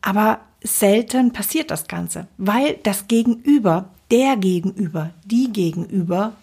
Aber 0.00 0.40
selten 0.62 1.32
passiert 1.32 1.70
das 1.70 1.86
Ganze, 1.86 2.28
weil 2.38 2.78
das 2.82 3.08
Gegenüber, 3.08 3.90
der 4.10 4.36
Gegenüber, 4.36 5.10
die 5.24 5.52
Gegenüber, 5.52 6.34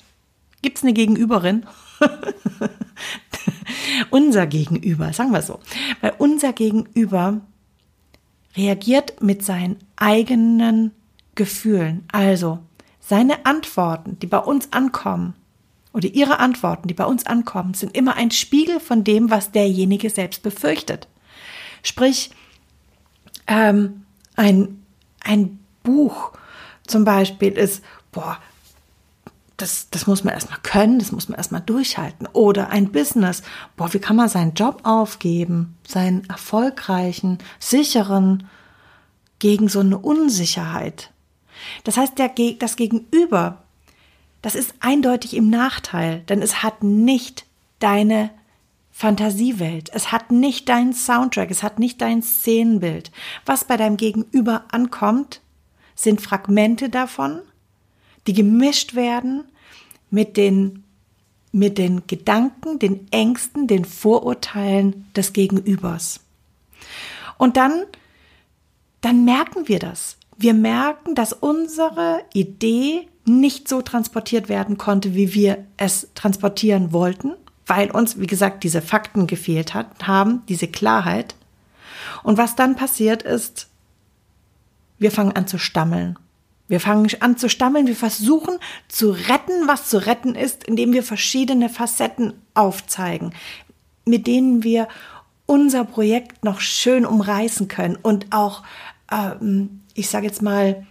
gibt's 0.61 0.83
eine 0.83 0.93
Gegenüberin? 0.93 1.65
unser 4.09 4.47
Gegenüber, 4.47 5.13
sagen 5.13 5.31
wir 5.31 5.41
so, 5.41 5.59
weil 6.01 6.13
unser 6.17 6.53
Gegenüber 6.53 7.41
reagiert 8.55 9.21
mit 9.21 9.43
seinen 9.43 9.77
eigenen 9.95 10.91
Gefühlen. 11.35 12.03
Also 12.11 12.59
seine 12.99 13.45
Antworten, 13.45 14.19
die 14.19 14.27
bei 14.27 14.39
uns 14.39 14.71
ankommen, 14.73 15.35
oder 15.93 16.07
ihre 16.07 16.39
Antworten, 16.39 16.87
die 16.87 16.93
bei 16.93 17.05
uns 17.05 17.25
ankommen, 17.25 17.73
sind 17.73 17.95
immer 17.97 18.15
ein 18.15 18.29
Spiegel 18.31 18.79
von 18.79 19.03
dem, 19.03 19.31
was 19.31 19.51
derjenige 19.51 20.09
selbst 20.09 20.43
befürchtet. 20.43 21.07
Sprich, 21.81 22.29
ähm, 23.47 24.05
ein, 24.35 24.83
ein 25.21 25.59
Buch 25.81 26.33
zum 26.85 27.05
Beispiel 27.05 27.53
ist, 27.53 27.83
boah, 28.11 28.37
das, 29.61 29.89
das 29.89 30.07
muss 30.07 30.23
man 30.23 30.33
erstmal 30.33 30.59
können, 30.63 30.99
das 30.99 31.11
muss 31.11 31.29
man 31.29 31.37
erstmal 31.37 31.61
durchhalten. 31.61 32.27
Oder 32.33 32.69
ein 32.69 32.91
Business, 32.91 33.43
boah, 33.75 33.93
wie 33.93 33.99
kann 33.99 34.15
man 34.15 34.29
seinen 34.29 34.53
Job 34.53 34.81
aufgeben, 34.83 35.77
seinen 35.87 36.27
erfolgreichen, 36.29 37.37
sicheren, 37.59 38.47
gegen 39.39 39.69
so 39.69 39.79
eine 39.79 39.97
Unsicherheit. 39.97 41.11
Das 41.83 41.97
heißt, 41.97 42.19
der, 42.19 42.31
das 42.59 42.75
Gegenüber, 42.75 43.63
das 44.41 44.55
ist 44.55 44.75
eindeutig 44.79 45.35
im 45.35 45.49
Nachteil, 45.49 46.19
denn 46.29 46.41
es 46.41 46.61
hat 46.61 46.83
nicht 46.83 47.45
deine 47.79 48.29
Fantasiewelt. 48.91 49.89
Es 49.93 50.11
hat 50.11 50.29
nicht 50.29 50.67
deinen 50.67 50.93
Soundtrack, 50.93 51.51
es 51.51 51.63
hat 51.63 51.79
nicht 51.79 52.01
dein 52.01 52.21
Szenenbild. 52.21 53.11
Was 53.45 53.63
bei 53.63 53.77
deinem 53.77 53.95
Gegenüber 53.95 54.65
ankommt, 54.71 55.41
sind 55.95 56.21
Fragmente 56.21 56.89
davon, 56.89 57.41
die 58.27 58.33
gemischt 58.33 58.95
werden 58.95 59.43
mit 60.09 60.37
den, 60.37 60.83
mit 61.51 61.77
den 61.77 62.07
Gedanken, 62.07 62.79
den 62.79 63.07
Ängsten, 63.11 63.67
den 63.67 63.85
Vorurteilen 63.85 65.07
des 65.15 65.33
Gegenübers. 65.33 66.21
Und 67.37 67.57
dann, 67.57 67.83
dann 69.01 69.25
merken 69.25 69.67
wir 69.67 69.79
das. 69.79 70.17
Wir 70.37 70.53
merken, 70.53 71.15
dass 71.15 71.33
unsere 71.33 72.21
Idee 72.33 73.07
nicht 73.25 73.67
so 73.67 73.81
transportiert 73.81 74.49
werden 74.49 74.77
konnte, 74.77 75.13
wie 75.13 75.33
wir 75.33 75.65
es 75.77 76.09
transportieren 76.15 76.93
wollten 76.93 77.33
weil 77.69 77.91
uns, 77.91 78.19
wie 78.19 78.27
gesagt, 78.27 78.63
diese 78.63 78.81
Fakten 78.81 79.27
gefehlt 79.27 79.75
hat, 79.75 80.07
haben, 80.07 80.41
diese 80.49 80.67
Klarheit. 80.67 81.35
Und 82.23 82.37
was 82.37 82.55
dann 82.55 82.75
passiert 82.75 83.21
ist, 83.21 83.67
wir 84.97 85.11
fangen 85.11 85.33
an 85.33 85.47
zu 85.47 85.59
stammeln. 85.59 86.17
Wir 86.69 86.79
fangen 86.79 87.09
an 87.19 87.35
zu 87.35 87.49
stammeln, 87.49 87.87
wir 87.87 87.95
versuchen 87.95 88.57
zu 88.87 89.09
retten, 89.09 89.67
was 89.67 89.89
zu 89.89 90.05
retten 90.05 90.35
ist, 90.35 90.63
indem 90.63 90.93
wir 90.93 91.03
verschiedene 91.03 91.67
Facetten 91.67 92.33
aufzeigen, 92.53 93.33
mit 94.05 94.27
denen 94.27 94.63
wir 94.63 94.87
unser 95.47 95.83
Projekt 95.83 96.45
noch 96.45 96.61
schön 96.61 97.05
umreißen 97.05 97.67
können 97.67 97.97
und 97.97 98.27
auch, 98.29 98.63
ähm, 99.11 99.81
ich 99.95 100.09
sage 100.09 100.27
jetzt 100.27 100.43
mal, 100.43 100.85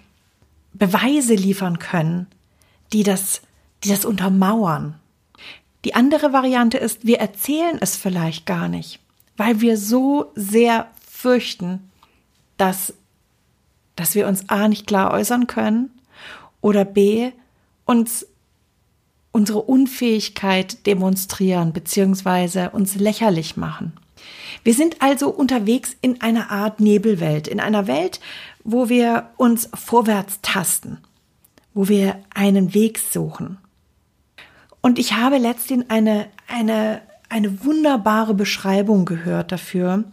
Beweise 0.75 1.35
liefern 1.35 1.79
können, 1.79 2.27
die 2.93 3.05
das, 3.05 3.41
die 3.85 3.89
das 3.89 4.05
untermauern. 4.05 4.97
Die 5.85 5.95
andere 5.95 6.33
Variante 6.33 6.79
ist, 6.79 7.07
wir 7.07 7.19
erzählen 7.19 7.79
es 7.81 7.97
vielleicht 7.97 8.47
gar 8.47 8.69
nicht, 8.69 8.99
weil 9.37 9.61
wir 9.61 9.77
so 9.77 10.33
sehr 10.35 10.91
fürchten, 11.09 11.91
dass, 12.57 12.95
dass 13.99 14.15
wir 14.15 14.29
uns 14.29 14.49
A 14.49 14.69
nicht 14.69 14.87
klar 14.87 15.13
äußern 15.13 15.47
können 15.47 15.91
oder 16.61 16.85
B 16.85 17.33
uns 17.85 18.27
unsere 19.33 19.63
Unfähigkeit 19.63 20.87
demonstrieren 20.87 21.73
bzw. 21.73 22.69
uns 22.73 22.95
lächerlich 22.97 23.57
machen. 23.57 23.93
Wir 24.65 24.75
sind 24.75 25.01
also 25.01 25.31
unterwegs 25.31 25.97
in 26.01 26.21
einer 26.21 26.51
Art 26.51 26.81
Nebelwelt, 26.81 27.49
in 27.49 27.61
einer 27.61 27.87
Welt, 27.87 28.21
wo 28.65 28.89
wir 28.89 29.31
uns 29.37 29.69
vorwärts 29.75 30.41
tasten, 30.43 30.99
wo 31.75 31.89
wir 31.89 32.17
einen 32.35 32.75
Weg 32.75 32.99
suchen. 32.99 33.59
Und 34.81 34.99
ich 34.99 35.15
habe 35.15 35.39
letztens 35.39 35.87
eine, 35.89 36.27
eine, 36.47 37.03
eine 37.29 37.65
wunderbare 37.65 38.35
Beschreibung 38.35 39.05
gehört 39.05 39.53
dafür. 39.53 40.05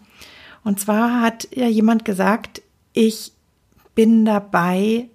Und 0.64 0.80
zwar 0.80 1.22
hat 1.22 1.48
ja 1.56 1.68
jemand 1.68 2.06
gesagt, 2.06 2.62
ich 2.94 3.32
bin 3.96 4.26
dabei, 4.26 5.10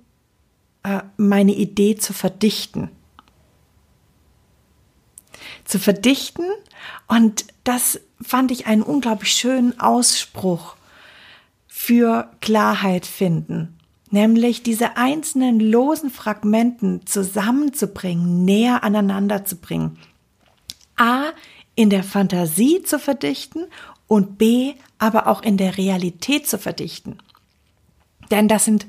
äh, 0.82 1.00
meine 1.16 1.52
Idee 1.52 1.96
zu 1.96 2.12
verdichten. 2.12 2.90
Zu 5.64 5.78
verdichten. 5.78 6.46
Und 7.06 7.44
das 7.64 8.00
fand 8.20 8.50
ich 8.50 8.66
einen 8.66 8.82
unglaublich 8.82 9.32
schönen 9.32 9.78
Ausspruch 9.78 10.76
für 11.68 12.30
Klarheit 12.40 13.06
finden 13.06 13.80
nämlich 14.10 14.62
diese 14.62 14.96
einzelnen 14.96 15.60
losen 15.60 16.10
Fragmenten 16.10 17.06
zusammenzubringen, 17.06 18.44
näher 18.44 18.84
aneinander 18.84 19.44
zu 19.44 19.56
bringen. 19.56 19.98
A, 20.96 21.30
in 21.74 21.88
der 21.90 22.04
Fantasie 22.04 22.82
zu 22.82 22.98
verdichten 22.98 23.66
und 24.06 24.36
B, 24.36 24.74
aber 24.98 25.28
auch 25.28 25.42
in 25.42 25.56
der 25.56 25.78
Realität 25.78 26.46
zu 26.46 26.58
verdichten. 26.58 27.18
Denn 28.30 28.48
das 28.48 28.64
sind, 28.64 28.86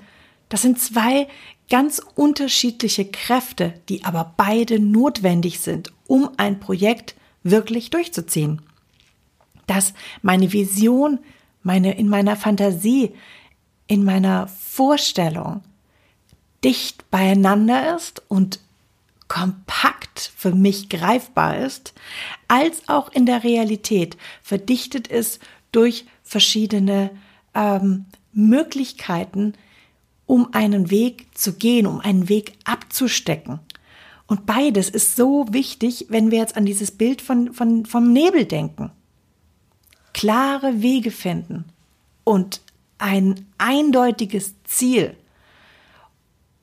das 0.50 0.62
sind 0.62 0.80
zwei 0.80 1.28
ganz 1.70 2.02
unterschiedliche 2.16 3.06
Kräfte, 3.06 3.74
die 3.90 4.04
aber 4.04 4.34
beide 4.38 4.80
notwendig 4.80 5.60
sind, 5.60 5.92
um 6.08 6.30
ein 6.38 6.60
Projekt 6.60 7.16
wirklich 7.44 7.90
durchzuziehen. 7.90 8.62
Dass 9.68 9.94
meine 10.22 10.52
Vision, 10.52 11.20
meine, 11.64 11.98
in 11.98 12.10
meiner 12.10 12.36
Fantasie 12.36 13.14
in 13.92 14.06
meiner 14.06 14.48
Vorstellung 14.48 15.64
dicht 16.64 17.12
beieinander 17.12 17.94
ist 17.98 18.24
und 18.30 18.62
kompakt 19.28 20.32
für 20.38 20.56
mich 20.56 20.88
greifbar 20.88 21.58
ist, 21.58 21.94
als 22.48 22.88
auch 22.88 23.12
in 23.12 23.26
der 23.26 23.44
Realität 23.44 24.16
verdichtet 24.42 25.10
ist 25.10 25.42
durch 25.74 26.06
verschiedene 26.24 27.12
ähm, 27.54 28.06
Möglichkeiten, 28.34 29.54
um 30.26 30.54
einen 30.54 30.90
Weg 30.90 31.28
zu 31.38 31.54
gehen, 31.54 31.86
um 31.86 32.00
einen 32.00 32.30
Weg 32.30 32.54
abzustecken. 32.64 33.60
Und 34.28 34.46
beides 34.46 34.90
ist 34.90 35.18
so 35.18 35.46
wichtig, 35.52 36.06
wenn 36.10 36.32
wir 36.32 36.38
jetzt 36.40 36.56
an 36.56 36.66
dieses 36.66 36.92
Bild 36.92 37.22
von, 37.22 37.54
von, 37.54 37.86
vom 37.86 38.14
Nebel 38.14 38.46
denken. 38.46 38.92
Klare 40.14 40.82
Wege 40.82 41.12
finden 41.12 41.66
und 42.24 42.62
ein 42.98 43.46
eindeutiges 43.58 44.56
Ziel 44.64 45.18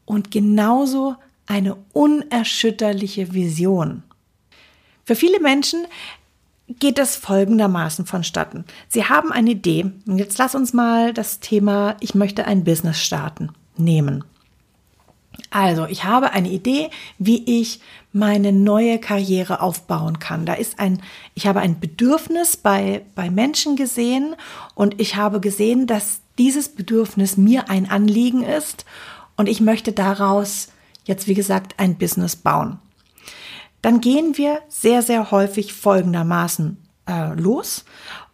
und 0.07 0.31
genauso 0.31 1.16
eine 1.46 1.76
unerschütterliche 1.92 3.35
Vision. 3.35 4.02
Für 5.04 5.14
viele 5.14 5.40
Menschen 5.40 5.87
geht 6.68 6.98
das 6.98 7.16
folgendermaßen 7.16 8.07
vonstatten. 8.07 8.64
Sie 8.88 9.04
haben 9.04 9.33
eine 9.33 9.50
Idee. 9.50 9.90
Und 10.07 10.18
jetzt 10.18 10.38
lass 10.38 10.54
uns 10.54 10.72
mal 10.72 11.12
das 11.12 11.40
Thema, 11.40 11.96
ich 12.00 12.14
möchte 12.14 12.44
ein 12.46 12.64
Business 12.64 13.00
starten, 13.00 13.50
nehmen. 13.76 14.24
Also, 15.50 15.87
ich 15.87 16.04
habe 16.04 16.33
eine 16.33 16.50
Idee, 16.50 16.90
wie 17.18 17.61
ich 17.61 17.81
meine 18.12 18.52
neue 18.52 18.98
Karriere 18.98 19.61
aufbauen 19.61 20.18
kann. 20.18 20.44
Da 20.44 20.54
ist 20.54 20.78
ein, 20.78 21.00
ich 21.35 21.46
habe 21.46 21.61
ein 21.61 21.81
Bedürfnis 21.81 22.57
bei, 22.57 23.02
bei 23.14 23.31
Menschen 23.31 23.76
gesehen 23.76 24.35
und 24.74 25.00
ich 25.00 25.16
habe 25.16 25.40
gesehen, 25.40 25.87
dass 25.87 26.20
dieses 26.38 26.68
Bedürfnis 26.68 27.37
mir 27.37 27.70
ein 27.70 27.90
Anliegen 27.90 28.42
ist 28.42 28.85
und 29.37 29.48
ich 29.48 29.61
möchte 29.61 29.92
daraus 29.92 30.68
jetzt, 31.04 31.28
wie 31.28 31.35
gesagt, 31.35 31.74
ein 31.78 31.96
Business 31.96 32.37
bauen. 32.37 32.78
Dann 33.83 34.01
gehen 34.01 34.37
wir 34.37 34.61
sehr, 34.69 35.03
sehr 35.03 35.31
häufig 35.31 35.73
folgendermaßen 35.73 36.77
äh, 37.09 37.35
los. 37.35 37.85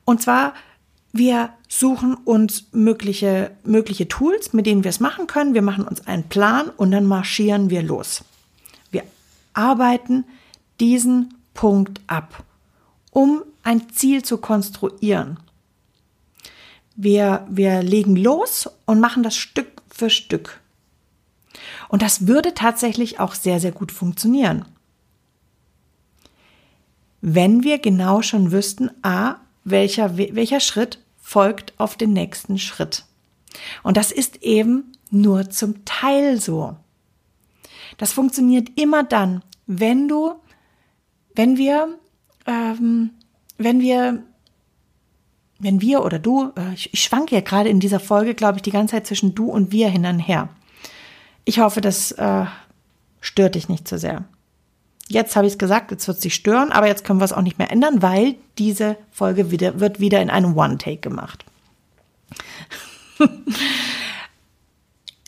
Und 0.05 0.23
zwar, 0.23 0.55
wir 1.13 1.51
suchen 1.69 2.15
uns 2.15 2.67
mögliche, 2.73 3.51
mögliche 3.65 4.09
Tools, 4.09 4.53
mit 4.53 4.67
denen 4.67 4.85
wir 4.85 4.89
es 4.91 5.01
machen 5.01 5.27
können. 5.27 5.55
Wir 5.55 5.63
machen 5.63 5.87
uns 5.87 6.07
einen 6.07 6.29
Plan 6.29 6.71
und 6.71 6.91
dann 6.91 7.07
marschieren 7.07 7.71
wir 7.71 7.83
los. 7.83 8.25
Wir 8.91 9.05
arbeiten 9.53 10.25
diesen 10.81 11.35
Punkt 11.53 12.01
ab, 12.07 12.43
um 13.11 13.43
ein 13.63 13.91
Ziel 13.91 14.23
zu 14.23 14.39
konstruieren. 14.39 15.39
Wir, 16.97 17.47
wir 17.49 17.83
legen 17.83 18.17
los 18.17 18.69
und 18.87 19.01
machen 19.01 19.23
das 19.23 19.37
Stück 19.37 19.83
für 19.89 20.11
Stück. 20.11 20.61
Und 21.89 22.03
das 22.03 22.27
würde 22.27 22.55
tatsächlich 22.55 23.21
auch 23.21 23.35
sehr, 23.35 23.61
sehr 23.61 23.73
gut 23.73 23.93
funktionieren. 23.93 24.65
Wenn 27.27 27.65
wir 27.65 27.79
genau 27.79 28.21
schon 28.21 28.53
wüssten, 28.53 28.91
a, 29.01 29.37
welcher, 29.65 30.19
welcher 30.19 30.61
Schritt 30.61 30.99
folgt 31.23 31.73
auf 31.79 31.97
den 31.97 32.13
nächsten 32.13 32.59
Schritt. 32.59 33.07
Und 33.83 33.97
das 33.97 34.13
ist 34.13 34.43
eben 34.43 34.93
nur 35.11 35.49
zum 35.49 35.87
Teil 35.87 36.39
so. 36.39 36.77
Das 37.97 38.13
funktioniert 38.13 38.79
immer 38.79 39.05
dann, 39.05 39.43
wenn 39.67 40.07
du, 40.07 40.35
wenn 41.35 41.57
wir, 41.57 41.99
ähm, 42.47 43.13
wenn 43.57 43.81
wir 43.81 44.23
wenn 45.59 45.81
wir 45.81 46.05
oder 46.05 46.19
du, 46.19 46.53
äh, 46.59 46.75
ich, 46.75 46.93
ich 46.93 47.03
schwanke 47.03 47.37
ja 47.37 47.41
gerade 47.41 47.71
in 47.71 47.81
dieser 47.81 48.01
Folge, 48.01 48.35
glaube 48.35 48.57
ich, 48.57 48.63
die 48.63 48.71
ganze 48.71 48.97
Zeit 48.97 49.07
zwischen 49.07 49.35
du 49.35 49.47
und 49.47 49.73
wir 49.73 49.89
hin 49.89 50.05
und 50.05 50.19
her. 50.19 50.51
Ich 51.47 51.59
hoffe, 51.59 51.81
das 51.81 52.13
äh, 52.13 52.45
stört 53.23 53.55
dich 53.55 53.71
nicht 53.71 53.89
zu 53.89 53.99
sehr. 53.99 54.27
Jetzt 55.09 55.37
habe 55.37 55.47
ich 55.47 55.53
es 55.55 55.59
gesagt, 55.59 55.91
jetzt 55.91 56.09
wird 56.09 56.17
es 56.17 56.23
dich 56.23 56.35
stören, 56.35 56.73
aber 56.73 56.87
jetzt 56.87 57.05
können 57.05 57.21
wir 57.21 57.25
es 57.25 57.33
auch 57.33 57.43
nicht 57.43 57.59
mehr 57.59 57.71
ändern, 57.71 58.01
weil 58.01 58.37
diese 58.59 58.97
Folge 59.11 59.51
wieder, 59.51 59.81
wird 59.81 60.01
wieder 60.01 60.23
in 60.23 60.31
einem 60.31 60.57
One-Take 60.57 60.99
gemacht. 60.99 61.45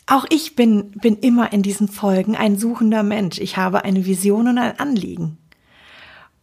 Auch 0.09 0.25
ich 0.29 0.55
bin, 0.55 0.91
bin 0.91 1.17
immer 1.17 1.51
in 1.51 1.61
diesen 1.61 1.89
Folgen 1.89 2.35
ein 2.35 2.57
suchender 2.57 3.03
Mensch. 3.03 3.39
Ich 3.39 3.57
habe 3.57 3.83
eine 3.83 4.05
Vision 4.05 4.47
und 4.47 4.57
ein 4.57 4.79
Anliegen. 4.79 5.37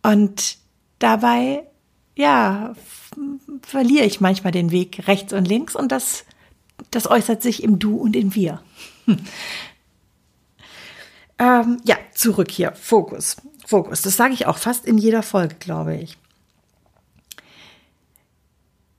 Und 0.02 0.58
dabei, 0.98 1.64
ja, 2.14 2.74
verliere 3.62 4.04
ich 4.04 4.20
manchmal 4.20 4.52
den 4.52 4.70
Weg 4.70 5.08
rechts 5.08 5.32
und 5.32 5.48
links 5.48 5.74
und 5.74 5.90
das, 5.92 6.26
das 6.90 7.10
äußert 7.10 7.42
sich 7.42 7.62
im 7.62 7.78
Du 7.78 7.96
und 7.96 8.14
in 8.14 8.34
Wir. 8.34 8.60
ähm, 11.38 11.80
ja, 11.84 11.96
zurück 12.14 12.50
hier. 12.50 12.72
Fokus. 12.72 13.36
Fokus. 13.66 14.02
Das 14.02 14.16
sage 14.16 14.34
ich 14.34 14.46
auch 14.46 14.58
fast 14.58 14.84
in 14.86 14.98
jeder 14.98 15.22
Folge, 15.22 15.56
glaube 15.58 15.96
ich. 15.96 16.18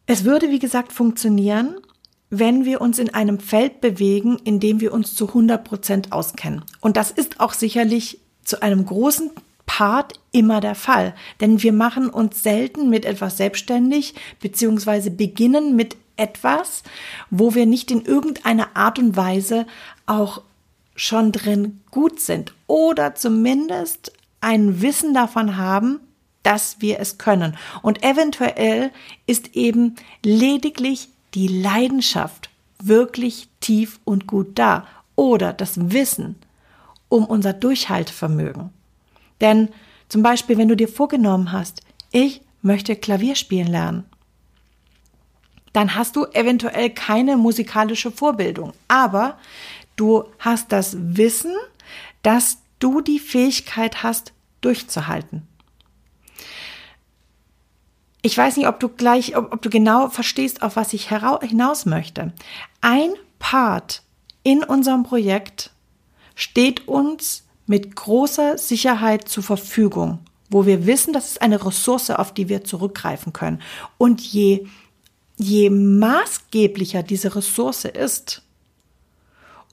Es 0.07 0.23
würde, 0.23 0.49
wie 0.49 0.59
gesagt, 0.59 0.91
funktionieren, 0.91 1.77
wenn 2.29 2.65
wir 2.65 2.81
uns 2.81 2.99
in 2.99 3.13
einem 3.13 3.39
Feld 3.39 3.81
bewegen, 3.81 4.37
in 4.43 4.59
dem 4.59 4.79
wir 4.79 4.93
uns 4.93 5.15
zu 5.15 5.27
100 5.29 5.63
Prozent 5.63 6.11
auskennen. 6.11 6.63
Und 6.81 6.97
das 6.97 7.11
ist 7.11 7.39
auch 7.39 7.53
sicherlich 7.53 8.19
zu 8.43 8.61
einem 8.61 8.85
großen 8.85 9.31
Part 9.65 10.13
immer 10.31 10.61
der 10.61 10.75
Fall. 10.75 11.15
Denn 11.41 11.63
wir 11.63 11.73
machen 11.73 12.09
uns 12.09 12.43
selten 12.43 12.89
mit 12.89 13.05
etwas 13.05 13.37
selbstständig, 13.37 14.15
beziehungsweise 14.39 15.11
beginnen 15.11 15.75
mit 15.75 15.97
etwas, 16.17 16.83
wo 17.29 17.55
wir 17.55 17.65
nicht 17.65 17.91
in 17.91 18.05
irgendeiner 18.05 18.75
Art 18.75 18.99
und 18.99 19.15
Weise 19.15 19.65
auch 20.05 20.41
schon 20.95 21.31
drin 21.31 21.81
gut 21.91 22.19
sind 22.19 22.53
oder 22.67 23.15
zumindest 23.15 24.13
ein 24.41 24.81
Wissen 24.81 25.13
davon 25.13 25.57
haben, 25.57 25.99
dass 26.43 26.79
wir 26.79 26.99
es 26.99 27.17
können. 27.17 27.57
Und 27.81 28.03
eventuell 28.03 28.91
ist 29.25 29.55
eben 29.55 29.95
lediglich 30.23 31.09
die 31.33 31.47
Leidenschaft 31.47 32.49
wirklich 32.81 33.47
tief 33.59 33.99
und 34.05 34.27
gut 34.27 34.57
da 34.57 34.85
oder 35.15 35.53
das 35.53 35.91
Wissen 35.91 36.35
um 37.09 37.25
unser 37.25 37.53
Durchhaltevermögen. 37.53 38.69
Denn 39.41 39.69
zum 40.09 40.21
Beispiel, 40.21 40.57
wenn 40.57 40.67
du 40.67 40.75
dir 40.75 40.87
vorgenommen 40.87 41.51
hast, 41.51 41.81
ich 42.11 42.41
möchte 42.61 42.95
Klavier 42.95 43.35
spielen 43.35 43.67
lernen, 43.67 44.05
dann 45.73 45.95
hast 45.95 46.15
du 46.15 46.25
eventuell 46.25 46.89
keine 46.89 47.35
musikalische 47.35 48.11
Vorbildung, 48.11 48.71
aber 48.87 49.37
du 49.95 50.25
hast 50.39 50.71
das 50.71 50.95
Wissen, 50.99 51.53
dass 52.23 52.57
du 52.79 53.01
die 53.01 53.19
Fähigkeit 53.19 54.03
hast, 54.03 54.33
durchzuhalten. 54.61 55.47
Ich 58.21 58.35
weiß 58.35 58.57
nicht, 58.57 58.67
ob 58.67 58.79
du 58.79 58.89
gleich, 58.89 59.37
ob, 59.37 59.53
ob 59.53 59.61
du 59.61 59.69
genau 59.69 60.09
verstehst, 60.09 60.63
auf 60.63 60.75
was 60.75 60.93
ich 60.93 61.09
hinaus 61.09 61.85
möchte. 61.85 62.33
Ein 62.81 63.13
Part 63.37 64.01
in 64.41 64.63
unserem 64.63 65.03
Projekt 65.03 65.71
steht 66.33 66.87
uns 66.87 67.43
mit 67.67 67.95
großer 67.95 68.57
Sicherheit 68.57 69.27
zur 69.27 69.43
Verfügung, 69.43 70.19
wo 70.49 70.65
wir 70.65 70.85
wissen, 70.85 71.13
das 71.13 71.29
ist 71.29 71.41
eine 71.41 71.63
Ressource, 71.63 72.09
auf 72.09 72.33
die 72.33 72.49
wir 72.49 72.63
zurückgreifen 72.63 73.33
können. 73.33 73.61
Und 73.97 74.21
je, 74.21 74.65
je 75.37 75.69
maßgeblicher 75.69 77.03
diese 77.03 77.35
Ressource 77.35 77.85
ist, 77.85 78.41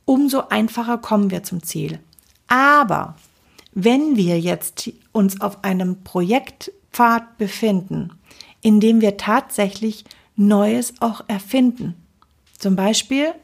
umso 0.04 0.48
einfacher 0.48 0.98
kommen 0.98 1.30
wir 1.30 1.42
zum 1.42 1.62
Ziel. 1.62 1.98
Aber 2.48 3.16
wenn 3.72 4.16
wir 4.16 4.38
jetzt 4.38 4.90
uns 5.12 5.40
auf 5.40 5.64
einem 5.64 6.02
Projektpfad 6.02 7.38
befinden, 7.38 8.10
in 8.60 8.80
dem 8.80 9.00
wir 9.00 9.16
tatsächlich 9.16 10.04
Neues 10.36 10.94
auch 11.00 11.24
erfinden, 11.28 11.94
zum 12.58 12.76
Beispiel 12.76 13.34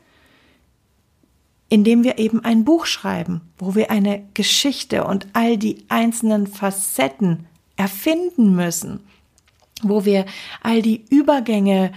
indem 1.69 2.03
wir 2.03 2.19
eben 2.19 2.45
ein 2.45 2.65
Buch 2.65 2.87
schreiben, 2.87 3.43
wo 3.59 3.75
wir 3.75 3.91
eine 3.91 4.27
Geschichte 4.35 5.05
und 5.05 5.27
all 5.35 5.59
die 5.59 5.85
einzelnen 5.89 6.47
Facetten 6.47 7.47
erfinden 7.77 8.55
müssen, 8.55 9.01
wo 9.83 10.05
wir 10.05 10.27
all 10.63 10.83
die 10.83 11.05
Übergänge 11.11 11.93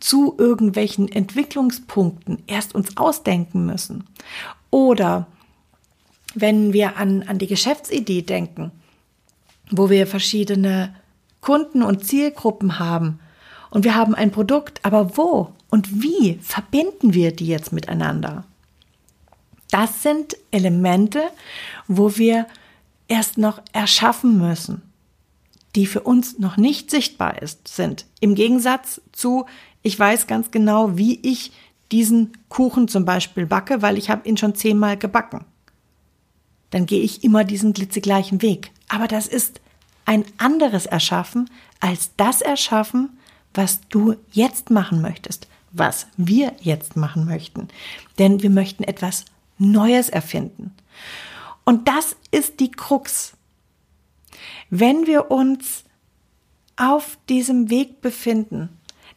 zu 0.00 0.34
irgendwelchen 0.38 1.10
Entwicklungspunkten 1.10 2.42
erst 2.46 2.74
uns 2.74 2.96
ausdenken 2.96 3.66
müssen. 3.66 4.04
Oder 4.70 5.26
wenn 6.34 6.72
wir 6.72 6.96
an, 6.96 7.22
an 7.24 7.38
die 7.38 7.46
Geschäftsidee 7.46 8.22
denken, 8.22 8.70
wo 9.70 9.90
wir 9.90 10.06
verschiedene 10.06 10.94
Kunden 11.40 11.82
und 11.82 12.04
Zielgruppen 12.04 12.78
haben 12.78 13.20
und 13.70 13.84
wir 13.84 13.94
haben 13.94 14.14
ein 14.14 14.30
Produkt, 14.30 14.80
aber 14.84 15.16
wo 15.16 15.52
und 15.70 16.02
wie 16.02 16.38
verbinden 16.42 17.14
wir 17.14 17.32
die 17.34 17.46
jetzt 17.46 17.72
miteinander? 17.72 18.44
Das 19.70 20.02
sind 20.02 20.36
Elemente, 20.50 21.22
wo 21.88 22.16
wir 22.16 22.46
erst 23.08 23.38
noch 23.38 23.60
erschaffen 23.72 24.38
müssen, 24.38 24.82
die 25.76 25.86
für 25.86 26.00
uns 26.00 26.38
noch 26.38 26.56
nicht 26.56 26.90
sichtbar 26.90 27.40
ist, 27.42 27.68
sind. 27.68 28.06
Im 28.20 28.34
Gegensatz 28.34 29.00
zu, 29.12 29.46
ich 29.82 29.98
weiß 29.98 30.26
ganz 30.26 30.50
genau, 30.50 30.96
wie 30.96 31.20
ich 31.22 31.52
diesen 31.92 32.32
Kuchen 32.48 32.88
zum 32.88 33.04
Beispiel 33.04 33.46
backe, 33.46 33.82
weil 33.82 33.98
ich 33.98 34.10
habe 34.10 34.26
ihn 34.28 34.38
schon 34.38 34.54
zehnmal 34.54 34.96
gebacken. 34.96 35.44
Dann 36.70 36.86
gehe 36.86 37.02
ich 37.02 37.22
immer 37.22 37.44
diesen 37.44 37.74
glitzegleichen 37.74 38.42
Weg. 38.42 38.72
Aber 38.88 39.06
das 39.06 39.28
ist 39.28 39.60
ein 40.06 40.24
anderes 40.38 40.86
Erschaffen 40.86 41.50
als 41.78 42.10
das 42.16 42.40
Erschaffen, 42.40 43.10
was 43.52 43.80
du 43.88 44.16
jetzt 44.32 44.70
machen 44.70 45.02
möchtest, 45.02 45.46
was 45.72 46.06
wir 46.16 46.52
jetzt 46.60 46.96
machen 46.96 47.26
möchten. 47.26 47.68
Denn 48.18 48.42
wir 48.42 48.50
möchten 48.50 48.82
etwas 48.82 49.26
Neues 49.58 50.08
erfinden. 50.08 50.74
Und 51.64 51.86
das 51.86 52.16
ist 52.30 52.60
die 52.60 52.70
Krux. 52.70 53.34
Wenn 54.70 55.06
wir 55.06 55.30
uns 55.30 55.84
auf 56.76 57.18
diesem 57.28 57.70
Weg 57.70 58.00
befinden, 58.00 58.68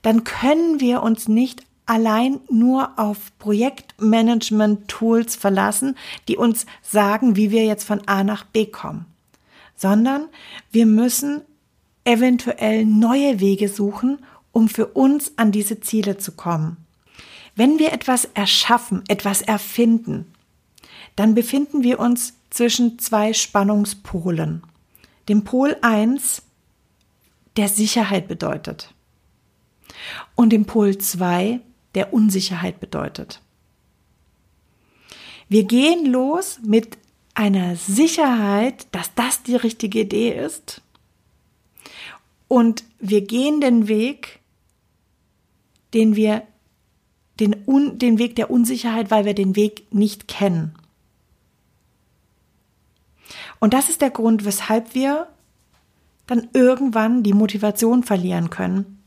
dann 0.01 0.23
können 0.23 0.79
wir 0.79 1.03
uns 1.03 1.27
nicht 1.27 1.63
allein 1.85 2.39
nur 2.49 2.97
auf 2.97 3.37
Projektmanagement-Tools 3.39 5.35
verlassen, 5.35 5.97
die 6.27 6.37
uns 6.37 6.65
sagen, 6.83 7.35
wie 7.35 7.51
wir 7.51 7.65
jetzt 7.65 7.83
von 7.83 8.07
A 8.07 8.23
nach 8.23 8.45
B 8.45 8.67
kommen, 8.67 9.05
sondern 9.75 10.27
wir 10.71 10.85
müssen 10.85 11.41
eventuell 12.05 12.85
neue 12.85 13.39
Wege 13.39 13.69
suchen, 13.69 14.19
um 14.51 14.69
für 14.69 14.87
uns 14.87 15.33
an 15.37 15.51
diese 15.51 15.79
Ziele 15.79 16.17
zu 16.17 16.31
kommen. 16.33 16.77
Wenn 17.55 17.79
wir 17.79 17.91
etwas 17.91 18.25
erschaffen, 18.35 19.03
etwas 19.07 19.41
erfinden, 19.41 20.31
dann 21.15 21.35
befinden 21.35 21.83
wir 21.83 21.99
uns 21.99 22.33
zwischen 22.49 22.99
zwei 22.99 23.33
Spannungspolen. 23.33 24.63
Dem 25.29 25.43
Pol 25.43 25.77
1, 25.81 26.41
der 27.55 27.69
Sicherheit 27.69 28.27
bedeutet, 28.27 28.93
und 30.35 30.51
dem 30.51 30.65
Pol 30.65 30.97
2, 30.97 31.61
der 31.95 32.13
Unsicherheit 32.13 32.79
bedeutet. 32.79 33.41
Wir 35.47 35.63
gehen 35.63 36.05
los 36.05 36.59
mit 36.63 36.97
einer 37.33 37.75
Sicherheit, 37.75 38.87
dass 38.91 39.13
das 39.15 39.43
die 39.43 39.55
richtige 39.55 40.01
Idee 40.01 40.35
ist. 40.35 40.81
Und 42.47 42.83
wir 42.99 43.21
gehen 43.21 43.61
den 43.61 43.87
Weg, 43.87 44.39
den 45.93 46.15
wir 46.15 46.43
den, 47.39 47.55
Un, 47.67 47.97
den 47.97 48.17
Weg 48.19 48.35
der 48.35 48.51
Unsicherheit, 48.51 49.11
weil 49.11 49.25
wir 49.25 49.33
den 49.33 49.55
Weg 49.55 49.93
nicht 49.93 50.27
kennen. 50.27 50.75
Und 53.59 53.73
das 53.73 53.89
ist 53.89 54.01
der 54.01 54.09
Grund, 54.09 54.45
weshalb 54.45 54.95
wir 54.95 55.27
dann 56.27 56.47
irgendwann 56.53 57.23
die 57.23 57.33
Motivation 57.33 58.03
verlieren 58.03 58.49
können, 58.49 59.03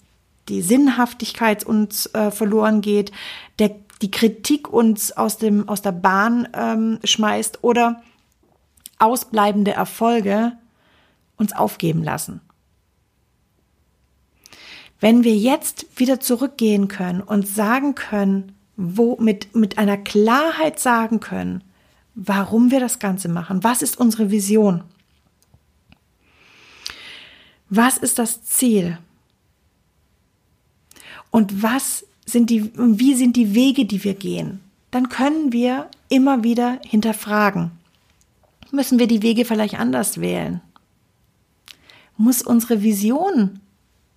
die 0.49 0.61
Sinnhaftigkeit 0.61 1.65
uns 1.65 2.07
äh, 2.15 2.31
verloren 2.31 2.81
geht, 2.81 3.13
der, 3.59 3.77
die 4.03 4.11
Kritik 4.11 4.69
uns 4.69 5.13
aus, 5.13 5.39
dem, 5.39 5.69
aus 5.69 5.83
der 5.83 5.93
Bahn 5.93 6.49
ähm, 6.53 6.99
schmeißt 7.05 7.63
oder 7.63 8.03
ausbleibende 8.99 9.73
Erfolge 9.73 10.53
uns 11.37 11.53
aufgeben 11.53 12.03
lassen. 12.03 12.41
Wenn 15.01 15.25
wir 15.25 15.37
jetzt 15.37 15.99
wieder 15.99 16.21
zurückgehen 16.21 16.87
können 16.87 17.21
und 17.21 17.47
sagen 17.47 17.95
können, 17.95 18.57
wo 18.77 19.17
mit, 19.17 19.55
mit 19.55 19.79
einer 19.79 19.97
Klarheit 19.97 20.79
sagen 20.79 21.21
können, 21.21 21.65
warum 22.15 22.71
wir 22.71 22.81
das 22.81 22.99
Ganze 22.99 23.29
machen, 23.29 23.65
was 23.65 23.83
ist 23.83 23.99
unsere 23.99 24.31
Vision, 24.31 24.85
was 27.69 27.97
ist 27.97 28.19
das 28.19 28.45
Ziel 28.45 28.99
und 31.31 31.63
was 31.63 32.05
sind 32.27 32.51
die, 32.51 32.71
wie 32.77 33.15
sind 33.15 33.37
die 33.37 33.55
Wege, 33.55 33.87
die 33.87 34.05
wir 34.05 34.15
gehen, 34.15 34.61
dann 34.91 35.09
können 35.09 35.53
wir 35.53 35.89
immer 36.09 36.45
wieder 36.45 36.79
hinterfragen. 36.85 37.71
Müssen 38.71 38.99
wir 38.99 39.07
die 39.07 39.23
Wege 39.23 39.45
vielleicht 39.45 39.79
anders 39.79 40.21
wählen? 40.21 40.61
Muss 42.17 42.43
unsere 42.43 42.83
Vision 42.83 43.61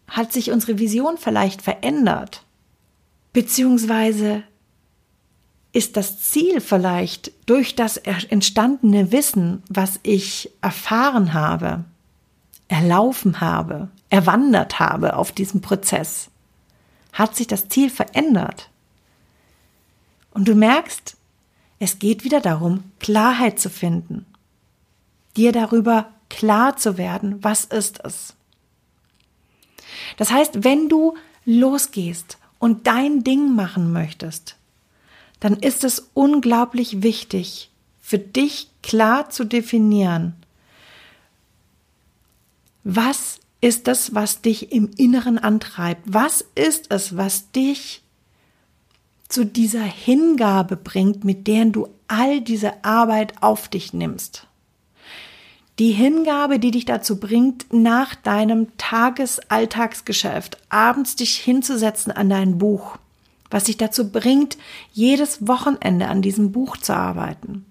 hat 0.08 0.32
sich 0.32 0.52
unsere 0.52 0.78
Vision 0.80 1.18
vielleicht 1.18 1.62
verändert? 1.62 2.44
Beziehungsweise 3.34 4.44
ist 5.76 5.98
das 5.98 6.22
Ziel 6.22 6.62
vielleicht 6.62 7.34
durch 7.48 7.76
das 7.76 7.98
entstandene 7.98 9.12
Wissen, 9.12 9.62
was 9.68 10.00
ich 10.04 10.50
erfahren 10.62 11.34
habe, 11.34 11.84
erlaufen 12.70 13.42
habe, 13.42 13.90
erwandert 14.10 14.80
habe 14.80 15.18
auf 15.18 15.34
diesem 15.34 15.60
Prozess, 15.60 16.30
hat 17.12 17.36
sich 17.36 17.48
das 17.48 17.68
Ziel 17.68 17.90
verändert. 17.90 18.70
Und 20.32 20.48
du 20.48 20.56
merkst, 20.56 21.18
es 21.80 22.00
geht 22.00 22.24
wieder 22.24 22.40
darum, 22.40 22.86
Klarheit 23.00 23.60
zu 23.60 23.70
finden, 23.70 24.26
dir 25.36 25.52
darüber 25.52 26.10
klar 26.30 26.78
zu 26.78 26.98
werden, 26.98 27.44
was 27.44 27.66
ist 27.66 28.00
es. 28.06 28.34
Das 30.16 30.32
heißt, 30.32 30.64
wenn 30.64 30.88
du 30.88 31.18
losgehst 31.44 32.38
und 32.60 32.88
dein 32.88 33.26
Ding 33.26 33.54
machen 33.56 33.92
möchtest, 33.92 34.56
dann 35.40 35.58
ist 35.58 35.84
es 35.84 36.10
unglaublich 36.14 37.04
wichtig, 37.04 37.72
für 38.02 38.20
dich 38.20 38.70
klar 38.82 39.30
zu 39.30 39.44
definieren, 39.46 40.36
was 42.84 43.40
ist 43.62 43.88
das, 43.88 44.14
was 44.14 44.42
dich 44.42 44.72
im 44.72 44.92
Inneren 44.96 45.40
antreibt? 45.40 46.02
Was 46.06 46.46
ist 46.54 46.92
es, 46.92 47.18
was 47.18 47.52
dich 47.52 48.04
zu 49.28 49.44
dieser 49.44 49.82
Hingabe 49.82 50.78
bringt, 50.78 51.24
mit 51.24 51.48
der 51.48 51.66
du 51.66 51.88
all 52.08 52.42
diese 52.42 52.86
Arbeit 52.86 53.42
auf 53.42 53.68
dich 53.68 53.92
nimmst? 53.92 54.46
Die 55.80 55.92
Hingabe, 55.92 56.60
die 56.60 56.72
dich 56.72 56.86
dazu 56.86 57.20
bringt, 57.20 57.74
nach 57.74 58.14
deinem 58.14 58.68
Tagesalltagsgeschäft 58.78 60.58
abends 60.70 61.16
dich 61.16 61.36
hinzusetzen 61.38 62.12
an 62.12 62.30
dein 62.30 62.60
Buch, 62.60 62.98
was 63.50 63.66
dich 63.66 63.78
dazu 63.78 64.12
bringt, 64.12 64.58
jedes 64.92 65.48
Wochenende 65.48 66.08
an 66.08 66.22
diesem 66.22 66.52
Buch 66.52 66.78
zu 66.78 66.96
arbeiten, 66.96 67.66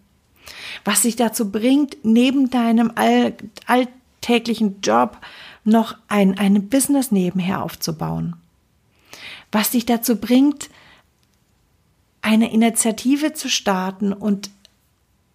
was 0.85 1.03
dich 1.03 1.17
dazu 1.17 1.51
bringt, 1.51 1.97
neben 2.03 2.51
deinem 2.51 2.93
all, 2.95 3.35
alltäglichen 3.67 4.81
Job 4.81 5.19
noch 5.65 5.97
ein, 6.09 6.39
ein 6.39 6.69
Business 6.69 7.11
nebenher 7.11 7.63
aufzubauen, 7.63 8.37
was 9.53 9.71
dich 9.71 9.87
dazu 9.87 10.17
bringt, 10.17 10.71
eine 12.23 12.53
Initiative 12.53 13.35
zu 13.35 13.49
starten 13.51 14.13
und, 14.13 14.51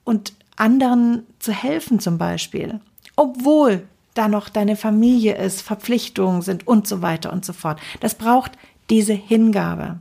und 0.03 0.33
anderen 0.55 1.23
zu 1.37 1.51
helfen 1.51 1.99
zum 1.99 2.17
Beispiel, 2.17 2.79
obwohl 3.15 3.87
da 4.15 4.27
noch 4.27 4.49
deine 4.49 4.75
Familie 4.75 5.37
ist, 5.37 5.61
Verpflichtungen 5.61 6.41
sind 6.41 6.67
und 6.67 6.87
so 6.87 7.01
weiter 7.01 7.31
und 7.31 7.45
so 7.45 7.53
fort. 7.53 7.79
Das 7.99 8.15
braucht 8.15 8.53
diese 8.89 9.13
Hingabe. 9.13 9.99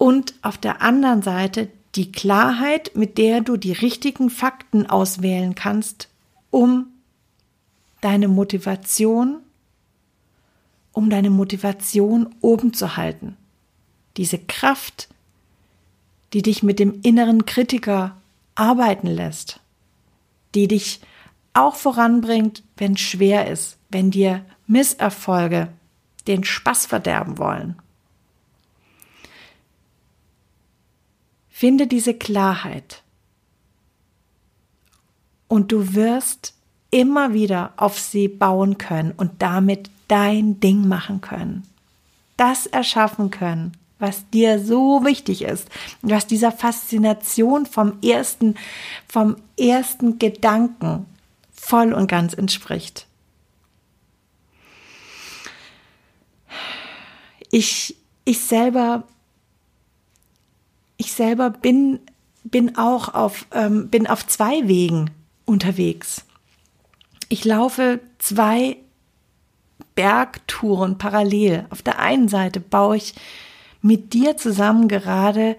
Und 0.00 0.32
auf 0.40 0.56
der 0.56 0.80
anderen 0.80 1.20
Seite 1.20 1.68
die 1.94 2.10
Klarheit, 2.10 2.92
mit 2.94 3.18
der 3.18 3.42
du 3.42 3.58
die 3.58 3.72
richtigen 3.72 4.30
Fakten 4.30 4.86
auswählen 4.86 5.54
kannst, 5.54 6.08
um 6.48 6.86
deine 8.00 8.26
Motivation, 8.26 9.42
um 10.92 11.10
deine 11.10 11.28
Motivation 11.28 12.34
oben 12.40 12.72
zu 12.72 12.96
halten. 12.96 13.36
Diese 14.16 14.38
Kraft, 14.38 15.10
die 16.32 16.40
dich 16.40 16.62
mit 16.62 16.78
dem 16.78 17.00
inneren 17.02 17.44
Kritiker 17.44 18.16
arbeiten 18.54 19.06
lässt, 19.06 19.60
die 20.54 20.66
dich 20.66 21.02
auch 21.52 21.74
voranbringt, 21.74 22.62
wenn 22.78 22.94
es 22.94 23.00
schwer 23.00 23.50
ist, 23.50 23.76
wenn 23.90 24.10
dir 24.10 24.46
Misserfolge 24.66 25.68
den 26.26 26.42
Spaß 26.42 26.86
verderben 26.86 27.36
wollen. 27.36 27.76
Finde 31.60 31.86
diese 31.86 32.14
Klarheit 32.14 33.02
und 35.46 35.72
du 35.72 35.92
wirst 35.92 36.54
immer 36.90 37.34
wieder 37.34 37.74
auf 37.76 37.98
sie 37.98 38.28
bauen 38.28 38.78
können 38.78 39.12
und 39.14 39.42
damit 39.42 39.90
dein 40.08 40.58
Ding 40.60 40.88
machen 40.88 41.20
können. 41.20 41.66
Das 42.38 42.64
erschaffen 42.64 43.30
können, 43.30 43.76
was 43.98 44.26
dir 44.30 44.58
so 44.58 45.04
wichtig 45.04 45.42
ist, 45.42 45.68
was 46.00 46.26
dieser 46.26 46.50
Faszination 46.50 47.66
vom 47.66 48.00
ersten, 48.02 48.54
vom 49.06 49.36
ersten 49.58 50.18
Gedanken 50.18 51.04
voll 51.52 51.92
und 51.92 52.06
ganz 52.06 52.32
entspricht. 52.32 53.06
Ich, 57.50 57.96
ich 58.24 58.40
selber 58.40 59.04
ich 61.00 61.12
selber 61.12 61.48
bin, 61.48 61.98
bin 62.44 62.76
auch 62.76 63.14
auf, 63.14 63.46
ähm, 63.52 63.88
bin 63.88 64.06
auf 64.06 64.26
zwei 64.26 64.68
Wegen 64.68 65.10
unterwegs. 65.46 66.26
Ich 67.30 67.44
laufe 67.44 68.00
zwei 68.18 68.76
Bergtouren 69.94 70.98
parallel. 70.98 71.66
Auf 71.70 71.80
der 71.80 71.98
einen 72.00 72.28
Seite 72.28 72.60
baue 72.60 72.98
ich 72.98 73.14
mit 73.80 74.12
dir 74.12 74.36
zusammen 74.36 74.88
gerade 74.88 75.56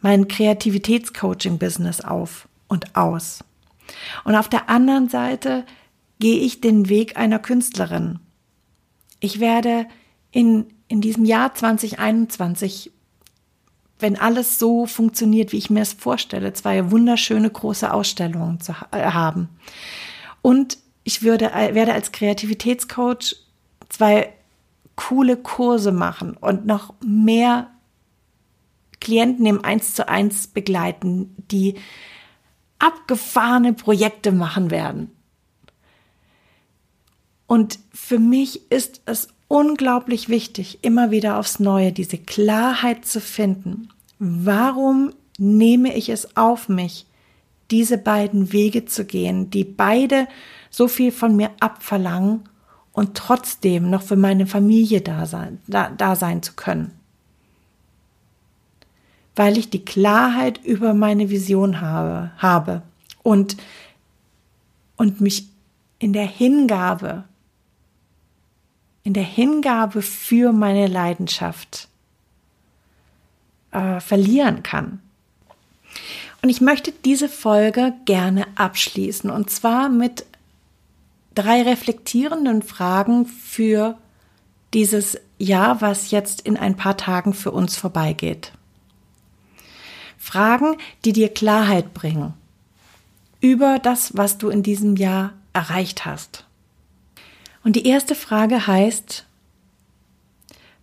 mein 0.00 0.28
Kreativitätscoaching-Business 0.28 2.00
auf 2.00 2.48
und 2.68 2.94
aus. 2.94 3.42
Und 4.22 4.36
auf 4.36 4.48
der 4.48 4.68
anderen 4.70 5.08
Seite 5.08 5.66
gehe 6.20 6.38
ich 6.38 6.60
den 6.60 6.88
Weg 6.88 7.16
einer 7.16 7.40
Künstlerin. 7.40 8.20
Ich 9.18 9.40
werde 9.40 9.86
in, 10.30 10.66
in 10.86 11.00
diesem 11.00 11.24
Jahr 11.24 11.52
2021 11.52 12.92
wenn 14.02 14.18
alles 14.18 14.58
so 14.58 14.86
funktioniert, 14.86 15.52
wie 15.52 15.58
ich 15.58 15.70
mir 15.70 15.82
es 15.82 15.92
vorstelle, 15.92 16.52
zwei 16.52 16.90
wunderschöne 16.90 17.48
große 17.48 17.92
Ausstellungen 17.92 18.60
zu 18.60 18.72
äh, 18.90 19.02
haben. 19.10 19.48
Und 20.42 20.78
ich 21.04 21.22
würde, 21.22 21.52
äh, 21.52 21.74
werde 21.74 21.94
als 21.94 22.12
Kreativitätscoach 22.12 23.36
zwei 23.88 24.32
coole 24.96 25.36
Kurse 25.36 25.92
machen 25.92 26.36
und 26.36 26.66
noch 26.66 26.94
mehr 27.04 27.70
Klienten 29.00 29.46
im 29.46 29.64
Eins 29.64 29.94
zu 29.94 30.08
eins 30.08 30.46
begleiten, 30.46 31.34
die 31.50 31.74
abgefahrene 32.78 33.72
Projekte 33.72 34.32
machen 34.32 34.70
werden. 34.70 35.10
Und 37.46 37.78
für 37.92 38.18
mich 38.18 38.70
ist 38.70 39.02
es 39.06 39.28
unglaublich 39.52 40.30
wichtig, 40.30 40.78
immer 40.80 41.10
wieder 41.10 41.38
aufs 41.38 41.60
Neue 41.60 41.92
diese 41.92 42.16
Klarheit 42.16 43.04
zu 43.04 43.20
finden. 43.20 43.90
Warum 44.18 45.12
nehme 45.36 45.94
ich 45.94 46.08
es 46.08 46.38
auf 46.38 46.70
mich, 46.70 47.04
diese 47.70 47.98
beiden 47.98 48.54
Wege 48.54 48.86
zu 48.86 49.04
gehen, 49.04 49.50
die 49.50 49.64
beide 49.64 50.26
so 50.70 50.88
viel 50.88 51.12
von 51.12 51.36
mir 51.36 51.50
abverlangen 51.60 52.48
und 52.92 53.14
trotzdem 53.14 53.90
noch 53.90 54.00
für 54.00 54.16
meine 54.16 54.46
Familie 54.46 55.02
da 55.02 55.26
sein, 55.26 55.60
da, 55.66 55.90
da 55.90 56.16
sein 56.16 56.42
zu 56.42 56.54
können? 56.54 56.92
Weil 59.36 59.58
ich 59.58 59.68
die 59.68 59.84
Klarheit 59.84 60.64
über 60.64 60.94
meine 60.94 61.28
Vision 61.28 61.82
habe, 61.82 62.30
habe 62.38 62.80
und, 63.22 63.58
und 64.96 65.20
mich 65.20 65.46
in 65.98 66.14
der 66.14 66.26
Hingabe 66.26 67.24
in 69.04 69.14
der 69.14 69.24
Hingabe 69.24 70.02
für 70.02 70.52
meine 70.52 70.86
Leidenschaft 70.86 71.88
äh, 73.72 74.00
verlieren 74.00 74.62
kann. 74.62 75.00
Und 76.42 76.48
ich 76.48 76.60
möchte 76.60 76.92
diese 77.04 77.28
Folge 77.28 77.94
gerne 78.04 78.46
abschließen 78.56 79.30
und 79.30 79.50
zwar 79.50 79.88
mit 79.88 80.26
drei 81.34 81.62
reflektierenden 81.62 82.62
Fragen 82.62 83.26
für 83.26 83.96
dieses 84.74 85.18
Jahr, 85.38 85.80
was 85.80 86.10
jetzt 86.10 86.40
in 86.42 86.56
ein 86.56 86.76
paar 86.76 86.96
Tagen 86.96 87.34
für 87.34 87.50
uns 87.50 87.76
vorbeigeht. 87.76 88.52
Fragen, 90.18 90.76
die 91.04 91.12
dir 91.12 91.28
Klarheit 91.28 91.94
bringen 91.94 92.34
über 93.40 93.80
das, 93.80 94.16
was 94.16 94.38
du 94.38 94.48
in 94.48 94.62
diesem 94.62 94.96
Jahr 94.96 95.32
erreicht 95.52 96.04
hast. 96.04 96.44
Und 97.64 97.76
die 97.76 97.86
erste 97.86 98.14
Frage 98.14 98.66
heißt, 98.66 99.26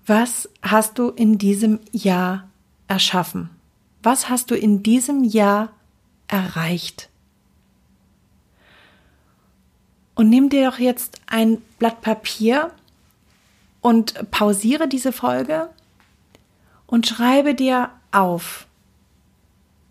was 0.05 0.49
hast 0.61 0.97
du 0.97 1.09
in 1.09 1.37
diesem 1.37 1.79
Jahr 1.91 2.47
erschaffen? 2.87 3.49
Was 4.01 4.29
hast 4.29 4.49
du 4.49 4.55
in 4.55 4.81
diesem 4.81 5.23
Jahr 5.23 5.69
erreicht? 6.27 7.09
Und 10.15 10.29
nimm 10.29 10.49
dir 10.49 10.69
doch 10.69 10.79
jetzt 10.79 11.21
ein 11.27 11.61
Blatt 11.77 12.01
Papier 12.01 12.71
und 13.81 14.31
pausiere 14.31 14.87
diese 14.87 15.11
Folge 15.11 15.69
und 16.87 17.07
schreibe 17.07 17.53
dir 17.55 17.91
auf, 18.11 18.67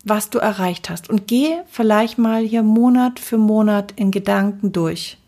was 0.03 0.29
du 0.29 0.39
erreicht 0.39 0.89
hast. 0.89 1.09
Und 1.09 1.27
geh 1.27 1.61
vielleicht 1.67 2.17
mal 2.17 2.43
hier 2.43 2.63
Monat 2.63 3.19
für 3.19 3.37
Monat 3.37 3.93
in 3.95 4.11
Gedanken 4.11 4.71
durch. 4.71 5.18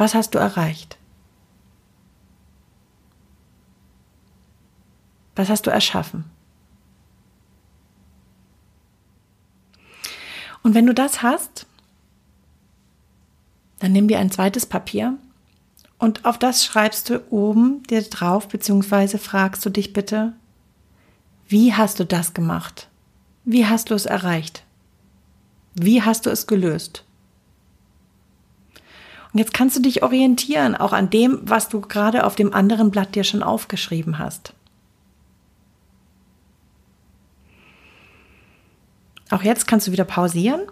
Was 0.00 0.14
hast 0.14 0.34
du 0.34 0.38
erreicht? 0.38 0.96
Was 5.36 5.50
hast 5.50 5.66
du 5.66 5.70
erschaffen? 5.70 6.24
Und 10.62 10.74
wenn 10.74 10.86
du 10.86 10.94
das 10.94 11.20
hast, 11.20 11.66
dann 13.80 13.92
nimm 13.92 14.08
dir 14.08 14.20
ein 14.20 14.30
zweites 14.30 14.64
Papier 14.64 15.18
und 15.98 16.24
auf 16.24 16.38
das 16.38 16.64
schreibst 16.64 17.10
du 17.10 17.22
oben 17.30 17.82
dir 17.82 18.00
drauf, 18.00 18.48
beziehungsweise 18.48 19.18
fragst 19.18 19.66
du 19.66 19.68
dich 19.68 19.92
bitte, 19.92 20.32
wie 21.46 21.74
hast 21.74 22.00
du 22.00 22.06
das 22.06 22.32
gemacht? 22.32 22.88
Wie 23.44 23.66
hast 23.66 23.90
du 23.90 23.94
es 23.94 24.06
erreicht? 24.06 24.64
Wie 25.74 26.00
hast 26.00 26.24
du 26.24 26.30
es 26.30 26.46
gelöst? 26.46 27.04
Und 29.32 29.38
jetzt 29.38 29.54
kannst 29.54 29.76
du 29.76 29.82
dich 29.82 30.02
orientieren, 30.02 30.74
auch 30.74 30.92
an 30.92 31.10
dem, 31.10 31.40
was 31.42 31.68
du 31.68 31.80
gerade 31.80 32.24
auf 32.24 32.34
dem 32.34 32.52
anderen 32.52 32.90
Blatt 32.90 33.14
dir 33.14 33.24
schon 33.24 33.42
aufgeschrieben 33.42 34.18
hast. 34.18 34.52
Auch 39.30 39.42
jetzt 39.42 39.68
kannst 39.68 39.86
du 39.86 39.92
wieder 39.92 40.04
pausieren. 40.04 40.62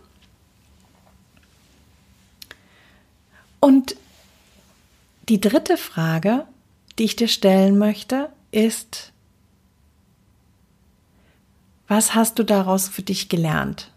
Und 3.60 3.96
die 5.28 5.40
dritte 5.40 5.76
Frage, 5.76 6.44
die 6.98 7.04
ich 7.04 7.16
dir 7.16 7.28
stellen 7.28 7.78
möchte, 7.78 8.30
ist, 8.50 9.12
was 11.86 12.14
hast 12.14 12.38
du 12.38 12.44
daraus 12.44 12.88
für 12.88 13.02
dich 13.02 13.28
gelernt? 13.28 13.92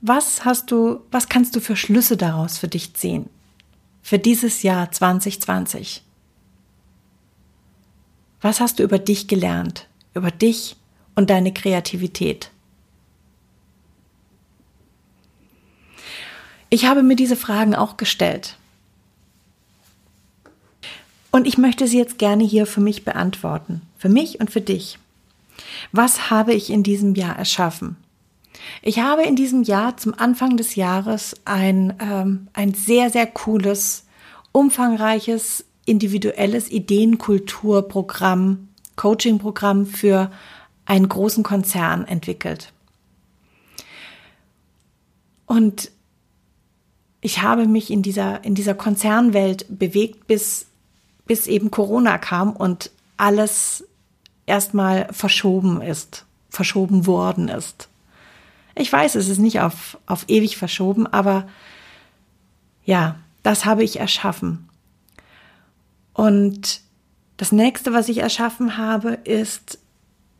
Was 0.00 0.44
hast 0.44 0.70
du, 0.70 1.00
was 1.10 1.28
kannst 1.28 1.54
du 1.56 1.60
für 1.60 1.76
Schlüsse 1.76 2.16
daraus 2.16 2.58
für 2.58 2.68
dich 2.68 2.94
ziehen? 2.94 3.28
Für 4.02 4.18
dieses 4.18 4.62
Jahr 4.62 4.90
2020? 4.90 6.02
Was 8.40 8.60
hast 8.60 8.78
du 8.78 8.82
über 8.82 8.98
dich 8.98 9.28
gelernt? 9.28 9.88
Über 10.14 10.30
dich 10.30 10.76
und 11.14 11.30
deine 11.30 11.52
Kreativität? 11.52 12.50
Ich 16.70 16.86
habe 16.86 17.02
mir 17.02 17.16
diese 17.16 17.36
Fragen 17.36 17.74
auch 17.74 17.96
gestellt. 17.96 18.56
Und 21.30 21.46
ich 21.46 21.58
möchte 21.58 21.86
sie 21.86 21.98
jetzt 21.98 22.18
gerne 22.18 22.44
hier 22.44 22.66
für 22.66 22.80
mich 22.80 23.04
beantworten. 23.04 23.82
Für 23.98 24.08
mich 24.08 24.40
und 24.40 24.50
für 24.50 24.60
dich. 24.60 24.98
Was 25.92 26.30
habe 26.30 26.54
ich 26.54 26.70
in 26.70 26.82
diesem 26.82 27.14
Jahr 27.14 27.36
erschaffen? 27.36 27.96
Ich 28.82 29.00
habe 29.00 29.22
in 29.22 29.36
diesem 29.36 29.62
Jahr 29.62 29.96
zum 29.96 30.14
Anfang 30.14 30.56
des 30.56 30.74
Jahres 30.74 31.36
ein, 31.44 31.94
ähm, 32.00 32.48
ein 32.52 32.74
sehr, 32.74 33.10
sehr 33.10 33.26
cooles, 33.26 34.04
umfangreiches, 34.52 35.64
individuelles 35.84 36.70
Ideenkulturprogramm, 36.70 38.68
Coachingprogramm 38.96 39.86
für 39.86 40.30
einen 40.84 41.08
großen 41.08 41.42
Konzern 41.42 42.04
entwickelt. 42.06 42.72
Und 45.46 45.90
ich 47.20 47.42
habe 47.42 47.66
mich 47.66 47.90
in 47.90 48.02
dieser, 48.02 48.44
in 48.44 48.54
dieser 48.54 48.74
Konzernwelt 48.74 49.66
bewegt, 49.68 50.26
bis, 50.26 50.66
bis 51.26 51.46
eben 51.46 51.70
Corona 51.70 52.18
kam 52.18 52.54
und 52.54 52.90
alles 53.16 53.84
erstmal 54.46 55.08
verschoben 55.12 55.82
ist, 55.82 56.26
verschoben 56.48 57.06
worden 57.06 57.48
ist. 57.48 57.88
Ich 58.78 58.92
weiß, 58.92 59.16
es 59.16 59.28
ist 59.28 59.38
nicht 59.38 59.60
auf, 59.60 59.98
auf 60.06 60.24
ewig 60.28 60.56
verschoben, 60.56 61.06
aber 61.06 61.48
ja, 62.84 63.16
das 63.42 63.64
habe 63.64 63.84
ich 63.84 64.00
erschaffen. 64.00 64.68
Und 66.14 66.80
das 67.36 67.52
nächste, 67.52 67.92
was 67.92 68.08
ich 68.08 68.18
erschaffen 68.18 68.76
habe, 68.76 69.18
ist, 69.24 69.78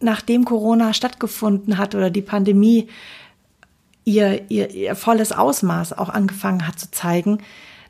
nachdem 0.01 0.44
Corona 0.44 0.92
stattgefunden 0.92 1.79
hat 1.79 1.94
oder 1.94 2.11
die 2.11 2.22
Pandemie 2.22 2.88
ihr, 4.05 4.51
ihr, 4.51 4.70
ihr 4.70 4.96
volles 4.96 5.33
Ausmaß 5.33 5.92
auch 5.92 6.09
angefangen 6.09 6.66
hat 6.66 6.79
zu 6.79 6.90
zeigen, 6.90 7.38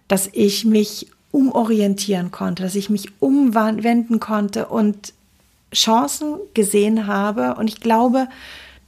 dass 0.08 0.28
ich 0.32 0.64
mich 0.64 1.10
umorientieren 1.30 2.30
konnte, 2.30 2.62
dass 2.62 2.74
ich 2.74 2.90
mich 2.90 3.12
umwenden 3.20 4.18
konnte 4.18 4.66
und 4.66 5.12
Chancen 5.72 6.36
gesehen 6.54 7.06
habe. 7.06 7.54
Und 7.54 7.68
ich 7.68 7.80
glaube, 7.80 8.28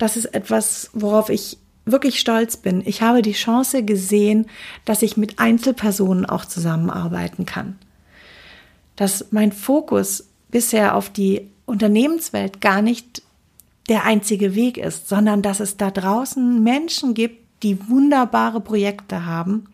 das 0.01 0.17
ist 0.17 0.35
etwas, 0.35 0.91
worauf 0.95 1.29
ich 1.29 1.59
wirklich 1.85 2.19
stolz 2.21 2.57
bin. 2.57 2.83
Ich 2.87 3.03
habe 3.03 3.21
die 3.21 3.33
Chance 3.33 3.85
gesehen, 3.85 4.47
dass 4.87 5.03
ich 5.03 5.19
mit 5.19 5.39
Einzelpersonen 5.39 6.25
auch 6.25 6.47
zusammenarbeiten 6.47 7.45
kann. 7.45 7.79
Dass 8.97 9.27
mein 9.31 9.53
Fokus 9.53 10.29
bisher 10.51 10.97
auf 10.97 11.11
die 11.11 11.51
Unternehmenswelt 11.67 12.63
gar 12.63 12.81
nicht 12.81 13.23
der 13.91 14.05
einzige 14.05 14.55
Weg 14.55 14.79
ist, 14.79 15.09
sondern 15.09 15.43
dass 15.43 15.61
es 15.61 15.77
da 15.77 15.91
draußen 15.91 16.63
Menschen 16.63 17.13
gibt, 17.13 17.63
die 17.63 17.89
wunderbare 17.89 18.61
Projekte 18.61 19.27
haben 19.27 19.67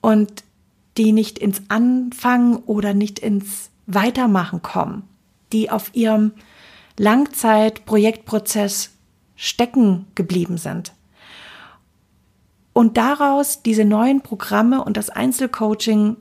und 0.00 0.42
die 0.96 1.12
nicht 1.12 1.38
ins 1.38 1.62
Anfangen 1.68 2.56
oder 2.56 2.92
nicht 2.92 3.20
ins 3.20 3.70
Weitermachen 3.86 4.62
kommen, 4.62 5.04
die 5.52 5.70
auf 5.70 5.90
ihrem 5.94 6.32
Langzeitprojektprozess 6.98 8.93
stecken 9.36 10.06
geblieben 10.14 10.58
sind. 10.58 10.92
Und 12.72 12.96
daraus 12.96 13.62
diese 13.62 13.84
neuen 13.84 14.20
Programme 14.20 14.82
und 14.82 14.96
das 14.96 15.10
Einzelcoaching 15.10 16.16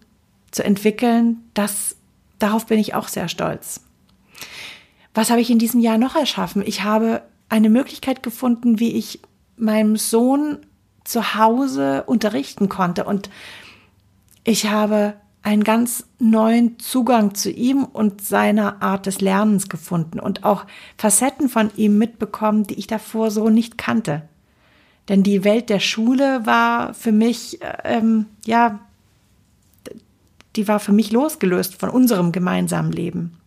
zu 0.51 0.63
entwickeln, 0.63 1.49
das, 1.53 1.95
darauf 2.39 2.67
bin 2.67 2.79
ich 2.79 2.93
auch 2.93 3.07
sehr 3.07 3.27
stolz. 3.27 3.81
Was 5.13 5.29
habe 5.29 5.41
ich 5.41 5.49
in 5.49 5.59
diesem 5.59 5.79
Jahr 5.79 5.97
noch 5.97 6.15
erschaffen? 6.15 6.63
Ich 6.65 6.83
habe 6.83 7.23
eine 7.49 7.69
Möglichkeit 7.69 8.23
gefunden, 8.23 8.79
wie 8.79 8.93
ich 8.93 9.19
meinem 9.57 9.95
Sohn 9.95 10.59
zu 11.03 11.35
Hause 11.35 12.03
unterrichten 12.03 12.69
konnte. 12.69 13.03
Und 13.03 13.29
ich 14.43 14.69
habe 14.69 15.15
einen 15.43 15.65
ganz 15.65 16.05
neuen 16.19 16.79
Zugang 16.79 17.35
zu 17.35 17.51
ihm 17.51 17.83
und 17.83 18.21
seiner 18.21 18.81
Art 18.81 19.05
des 19.05 19.19
Lernens 19.19 19.67
gefunden 19.67 20.19
und 20.19 20.45
auch 20.45 20.65
Facetten 20.97 21.49
von 21.49 21.69
ihm 21.75 21.97
mitbekommen, 21.97 22.65
die 22.65 22.75
ich 22.75 22.87
davor 22.87 23.29
so 23.29 23.49
nicht 23.49 23.77
kannte. 23.77 24.23
Denn 25.09 25.21
die 25.21 25.43
Welt 25.43 25.69
der 25.69 25.81
Schule 25.81 26.45
war 26.45 26.93
für 26.93 27.11
mich, 27.11 27.59
ähm, 27.83 28.27
ja, 28.45 28.79
die 30.55 30.67
war 30.69 30.79
für 30.79 30.93
mich 30.93 31.11
losgelöst 31.11 31.75
von 31.75 31.89
unserem 31.89 32.31
gemeinsamen 32.31 32.93
Leben. 32.93 33.37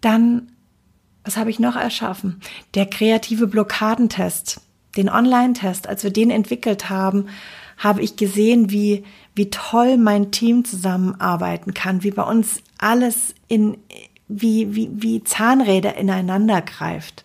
Dann, 0.00 0.52
was 1.24 1.36
habe 1.36 1.50
ich 1.50 1.58
noch 1.58 1.74
erschaffen? 1.74 2.40
Der 2.74 2.86
kreative 2.86 3.48
Blockadentest, 3.48 4.60
den 4.96 5.08
Online-Test, 5.08 5.88
als 5.88 6.04
wir 6.04 6.12
den 6.12 6.30
entwickelt 6.30 6.88
haben, 6.88 7.26
habe 7.78 8.02
ich 8.02 8.16
gesehen, 8.16 8.70
wie, 8.70 9.04
wie 9.34 9.50
toll 9.50 9.96
mein 9.96 10.30
Team 10.32 10.64
zusammenarbeiten 10.64 11.72
kann, 11.72 12.02
wie 12.02 12.10
bei 12.10 12.24
uns 12.24 12.60
alles 12.76 13.34
in, 13.46 13.78
wie, 14.26 14.74
wie, 14.74 14.90
wie 14.92 15.24
Zahnräder 15.24 15.96
ineinander 15.96 16.60
greift. 16.60 17.24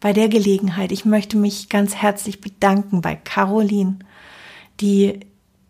Bei 0.00 0.12
der 0.12 0.28
Gelegenheit, 0.28 0.90
ich 0.90 1.04
möchte 1.04 1.36
mich 1.36 1.68
ganz 1.68 1.94
herzlich 1.94 2.40
bedanken 2.40 3.02
bei 3.02 3.14
Caroline, 3.14 3.98
die, 4.80 5.20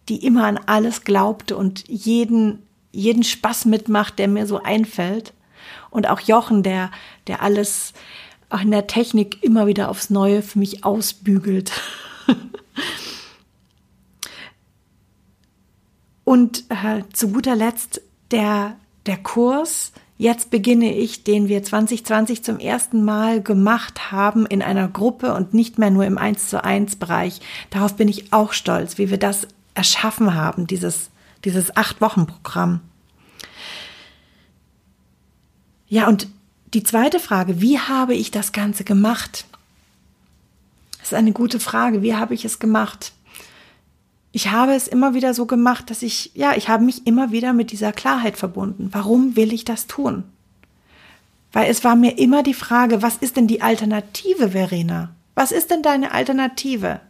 die 0.09 0.25
immer 0.25 0.47
an 0.47 0.59
alles 0.67 1.05
glaubte 1.05 1.57
und 1.57 1.85
jeden, 1.89 2.63
jeden 2.93 3.25
Spaß 3.25 3.67
mitmacht, 3.67 4.19
der 4.19 4.29
mir 4.29 4.47
so 4.47 4.63
einfällt. 4.63 5.35
Und 5.91 6.09
auch 6.09 6.21
Jochen, 6.21 6.63
der, 6.63 6.91
der 7.27 7.43
alles 7.43 7.93
auch 8.49 8.61
in 8.61 8.71
der 8.71 8.87
Technik 8.87 9.43
immer 9.43 9.67
wieder 9.67 9.91
aufs 9.91 10.11
Neue 10.11 10.43
für 10.43 10.59
mich 10.59 10.85
ausbügelt. 10.85 11.73
Und 16.25 16.65
äh, 16.71 17.03
zu 17.13 17.29
guter 17.29 17.57
Letzt 17.57 18.01
der, 18.31 18.77
der 19.07 19.17
Kurs. 19.17 19.93
Jetzt 20.19 20.51
beginne 20.51 20.97
ich, 20.97 21.25
den 21.25 21.49
wir 21.49 21.63
2020 21.63 22.45
zum 22.45 22.59
ersten 22.59 23.05
Mal 23.05 23.43
gemacht 23.43 24.13
haben 24.13 24.47
in 24.47 24.63
einer 24.63 24.89
Gruppe 24.89 25.35
und 25.35 25.53
nicht 25.53 25.79
mehr 25.79 25.91
nur 25.91 26.05
im 26.05 26.17
1 26.17 26.49
zu 26.49 26.63
1 26.63 26.97
Bereich. 26.97 27.41
Darauf 27.71 27.97
bin 27.97 28.09
ich 28.09 28.33
auch 28.33 28.53
stolz, 28.53 28.99
wie 28.99 29.11
wir 29.11 29.19
das 29.19 29.49
erschaffen 29.75 30.35
haben, 30.35 30.67
dieses, 30.67 31.11
dieses 31.45 31.77
acht 31.77 32.01
Wochen 32.01 32.27
Programm. 32.27 32.81
Ja, 35.89 36.09
und 36.09 36.29
die 36.73 36.85
zweite 36.85 37.21
Frage, 37.21 37.61
wie 37.61 37.79
habe 37.79 38.15
ich 38.15 38.31
das 38.31 38.53
Ganze 38.53 38.85
gemacht? 38.85 39.45
Das 40.99 41.09
ist 41.09 41.15
eine 41.15 41.33
gute 41.33 41.61
Frage. 41.61 42.01
Wie 42.03 42.15
habe 42.15 42.33
ich 42.33 42.45
es 42.45 42.59
gemacht? 42.59 43.13
Ich 44.33 44.51
habe 44.51 44.73
es 44.73 44.89
immer 44.89 45.13
wieder 45.13 45.35
so 45.35 45.45
gemacht, 45.45 45.91
dass 45.91 46.03
ich, 46.03 46.33
ja, 46.35 46.55
ich 46.57 46.69
habe 46.69 46.85
mich 46.85 47.07
immer 47.07 47.31
wieder 47.33 47.53
mit 47.53 47.71
dieser 47.71 47.93
Klarheit 47.93 48.39
verbunden. 48.39 48.89
Warum 48.91 49.37
will 49.37 49.53
ich 49.53 49.65
das 49.65 49.87
tun? 49.87 50.25
Weil 51.53 51.71
es 51.71 51.85
war 51.85 51.97
mir 51.97 52.19
immer 52.19 52.43
die 52.43 52.55
Frage, 52.55 53.03
was 53.03 53.17
ist 53.17 53.37
denn 53.37 53.47
die 53.47 53.61
Alternative, 53.61 54.51
Verena? 54.51 55.11
Was 55.35 55.53
ist 55.53 55.71
denn 55.71 55.83
deine 55.83 56.13
Alternative? 56.13 57.01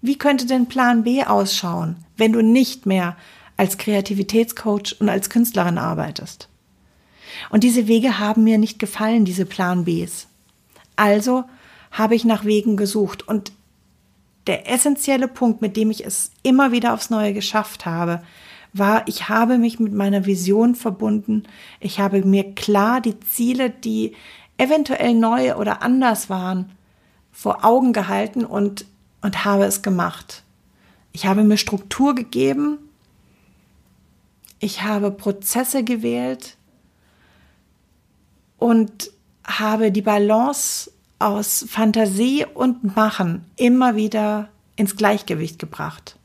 Wie 0.00 0.16
könnte 0.16 0.46
denn 0.46 0.66
Plan 0.66 1.02
B 1.02 1.24
ausschauen, 1.24 1.96
wenn 2.16 2.32
du 2.32 2.42
nicht 2.42 2.86
mehr 2.86 3.16
als 3.56 3.76
Kreativitätscoach 3.76 4.96
und 5.00 5.08
als 5.08 5.30
Künstlerin 5.30 5.78
arbeitest? 5.78 6.48
Und 7.50 7.64
diese 7.64 7.88
Wege 7.88 8.20
haben 8.20 8.44
mir 8.44 8.58
nicht 8.58 8.78
gefallen, 8.78 9.24
diese 9.24 9.46
Plan 9.46 9.84
Bs. 9.84 10.28
Also 10.94 11.44
habe 11.90 12.14
ich 12.14 12.24
nach 12.24 12.44
Wegen 12.44 12.76
gesucht. 12.76 13.26
Und 13.26 13.52
der 14.46 14.70
essentielle 14.70 15.28
Punkt, 15.28 15.62
mit 15.62 15.76
dem 15.76 15.90
ich 15.90 16.04
es 16.04 16.32
immer 16.42 16.72
wieder 16.72 16.94
aufs 16.94 17.10
Neue 17.10 17.32
geschafft 17.32 17.86
habe, 17.86 18.22
war, 18.72 19.06
ich 19.06 19.28
habe 19.28 19.58
mich 19.58 19.78
mit 19.78 19.92
meiner 19.92 20.24
Vision 20.24 20.74
verbunden. 20.74 21.44
Ich 21.78 22.00
habe 22.00 22.24
mir 22.24 22.54
klar 22.54 23.00
die 23.00 23.20
Ziele, 23.20 23.70
die 23.70 24.14
eventuell 24.56 25.14
neu 25.14 25.56
oder 25.56 25.82
anders 25.82 26.30
waren, 26.30 26.72
vor 27.32 27.64
Augen 27.64 27.92
gehalten 27.92 28.44
und, 28.44 28.86
und 29.20 29.44
habe 29.44 29.64
es 29.64 29.82
gemacht. 29.82 30.42
Ich 31.12 31.26
habe 31.26 31.44
mir 31.44 31.58
Struktur 31.58 32.14
gegeben. 32.14 32.78
Ich 34.58 34.82
habe 34.82 35.10
Prozesse 35.10 35.82
gewählt 35.84 36.56
und 38.58 39.10
habe 39.44 39.90
die 39.90 40.02
Balance 40.02 40.91
aus 41.22 41.64
Fantasie 41.68 42.44
und 42.52 42.96
Machen 42.96 43.44
immer 43.56 43.96
wieder 43.96 44.48
ins 44.76 44.96
Gleichgewicht 44.96 45.58
gebracht. 45.58 46.16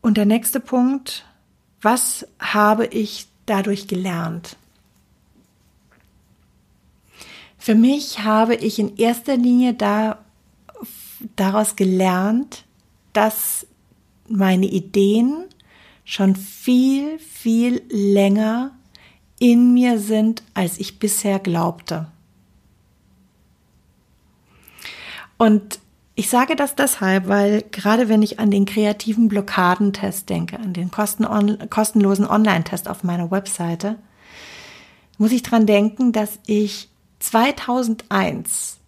Und 0.00 0.18
der 0.18 0.26
nächste 0.26 0.60
Punkt, 0.60 1.24
was 1.80 2.26
habe 2.38 2.86
ich 2.86 3.26
dadurch 3.46 3.88
gelernt? 3.88 4.56
Für 7.56 7.74
mich 7.74 8.18
habe 8.18 8.54
ich 8.54 8.78
in 8.78 8.98
erster 8.98 9.38
Linie 9.38 9.72
da, 9.72 10.22
daraus 11.36 11.76
gelernt, 11.76 12.64
dass 13.14 13.66
meine 14.28 14.66
Ideen 14.66 15.46
schon 16.04 16.36
viel, 16.36 17.18
viel 17.18 17.82
länger 17.88 18.72
in 19.38 19.72
mir 19.74 19.98
sind, 19.98 20.42
als 20.54 20.78
ich 20.78 20.98
bisher 20.98 21.38
glaubte. 21.38 22.06
Und 25.36 25.80
ich 26.14 26.30
sage 26.30 26.54
das 26.54 26.76
deshalb, 26.76 27.26
weil 27.26 27.62
gerade 27.72 28.08
wenn 28.08 28.22
ich 28.22 28.38
an 28.38 28.50
den 28.50 28.66
kreativen 28.66 29.28
Blockadentest 29.28 30.28
denke, 30.28 30.58
an 30.58 30.72
den 30.72 30.90
kostenlosen 30.90 32.26
Online-Test 32.26 32.88
auf 32.88 33.02
meiner 33.02 33.30
Webseite, 33.30 33.96
muss 35.18 35.32
ich 35.32 35.42
dran 35.42 35.66
denken, 35.66 36.12
dass 36.12 36.38
ich 36.46 36.88
2001 37.18 38.78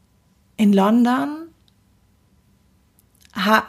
in 0.57 0.73
London 0.73 1.49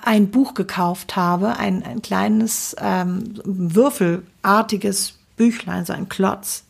ein 0.04 0.30
Buch 0.30 0.54
gekauft 0.54 1.16
habe, 1.16 1.58
ein, 1.58 1.84
ein 1.84 2.02
kleines 2.02 2.76
ähm, 2.80 3.34
würfelartiges 3.44 5.18
Büchlein, 5.36 5.86
so 5.86 5.94
ein 5.94 6.08
Klotz, 6.08 6.64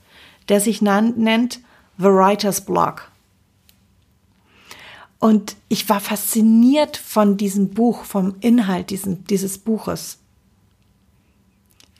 der 0.49 0.59
sich 0.59 0.81
nennt 0.81 1.59
The 1.97 2.05
Writer's 2.05 2.61
Block. 2.61 3.11
Und 5.19 5.55
ich 5.67 5.89
war 5.89 5.99
fasziniert 5.99 6.95
von 6.95 7.37
diesem 7.37 7.69
Buch, 7.69 8.03
vom 8.03 8.35
Inhalt 8.39 8.91
diesen, 8.91 9.25
dieses 9.25 9.57
Buches. 9.57 10.19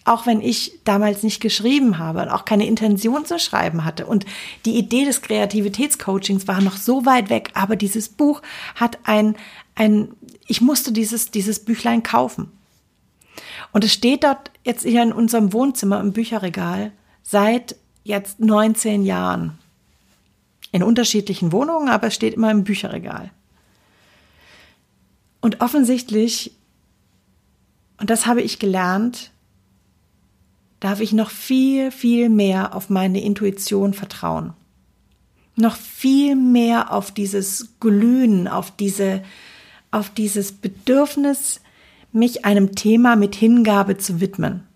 Auch 0.06 0.26
wenn 0.26 0.40
ich 0.40 0.80
damals 0.84 1.24
nicht 1.24 1.42
geschrieben 1.42 1.98
habe 1.98 2.22
und 2.22 2.30
auch 2.30 2.46
keine 2.46 2.68
Intention 2.68 3.26
zu 3.26 3.40
schreiben 3.40 3.84
hatte. 3.84 4.06
Und 4.06 4.26
die 4.66 4.78
Idee 4.78 5.04
des 5.04 5.22
Kreativitätscoachings 5.22 6.48
war 6.48 6.62
noch 6.62 6.78
so 6.78 7.06
weit 7.06 7.30
weg. 7.30 7.52
Aber 7.56 7.76
dieses 7.76 8.08
Buch 8.08 8.42
hat 8.76 9.00
ein, 9.04 9.36
ein, 9.76 10.10
ich 10.46 10.62
musste 10.62 10.92
dieses, 10.92 11.32
dieses 11.32 11.66
Büchlein 11.66 12.04
kaufen. 12.04 12.52
Und 13.74 13.84
es 13.84 13.94
steht 13.94 14.24
dort 14.24 14.52
jetzt 14.64 14.84
hier 14.84 15.04
in 15.04 15.12
unserem 15.12 15.52
Wohnzimmer 15.54 16.00
im 16.00 16.14
Bücherregal 16.14 16.92
seit 17.24 17.76
jetzt 18.08 18.40
19 18.40 19.04
Jahren. 19.04 19.58
In 20.72 20.84
unterschiedlichen 20.84 21.52
Wohnungen, 21.52 21.90
aber 21.90 22.08
es 22.08 22.16
steht 22.16 22.34
immer 22.34 22.52
im 22.52 22.64
Bücherregal. 22.64 23.32
Und 25.42 25.62
offensichtlich, 25.62 26.52
und 28.00 28.10
das 28.10 28.26
habe 28.26 28.42
ich 28.42 28.60
gelernt, 28.60 29.32
darf 30.80 31.00
ich 31.00 31.14
noch 31.14 31.30
viel, 31.30 31.92
viel 31.92 32.30
mehr 32.30 32.76
auf 32.76 32.90
meine 32.90 33.22
Intuition 33.22 33.94
vertrauen. 33.94 34.54
Noch 35.56 35.76
viel 35.76 36.36
mehr 36.36 36.94
auf 36.94 37.12
dieses 37.12 37.80
Glühen, 37.80 38.48
auf 38.48 38.76
diese, 38.76 39.24
auf 39.90 40.10
dieses 40.10 40.52
Bedürfnis, 40.52 41.62
mich 42.12 42.46
einem 42.46 42.76
Thema 42.76 43.16
mit 43.16 43.36
Hingabe 43.36 43.98
zu 43.98 44.20
widmen. 44.22 44.67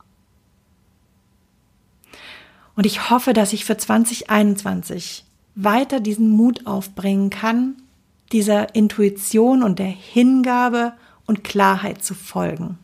Und 2.81 2.87
ich 2.87 3.11
hoffe, 3.11 3.33
dass 3.33 3.53
ich 3.53 3.63
für 3.63 3.77
2021 3.77 5.23
weiter 5.53 5.99
diesen 5.99 6.31
Mut 6.31 6.65
aufbringen 6.65 7.29
kann, 7.29 7.75
dieser 8.31 8.73
Intuition 8.73 9.61
und 9.61 9.77
der 9.77 9.85
Hingabe 9.85 10.93
und 11.27 11.43
Klarheit 11.43 12.03
zu 12.03 12.15
folgen. 12.15 12.79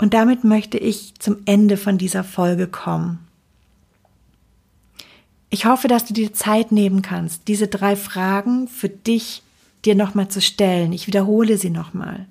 Und 0.00 0.14
damit 0.14 0.44
möchte 0.44 0.78
ich 0.78 1.14
zum 1.18 1.38
Ende 1.46 1.78
von 1.78 1.98
dieser 1.98 2.22
Folge 2.22 2.68
kommen. 2.68 3.18
Ich 5.50 5.66
hoffe, 5.66 5.88
dass 5.88 6.04
du 6.04 6.14
dir 6.14 6.32
Zeit 6.32 6.70
nehmen 6.70 7.02
kannst, 7.02 7.48
diese 7.48 7.66
drei 7.66 7.96
Fragen 7.96 8.68
für 8.68 8.88
dich 8.88 9.42
dir 9.84 9.96
nochmal 9.96 10.28
zu 10.28 10.40
stellen. 10.40 10.92
Ich 10.92 11.08
wiederhole 11.08 11.58
sie 11.58 11.70
nochmal. 11.70 12.26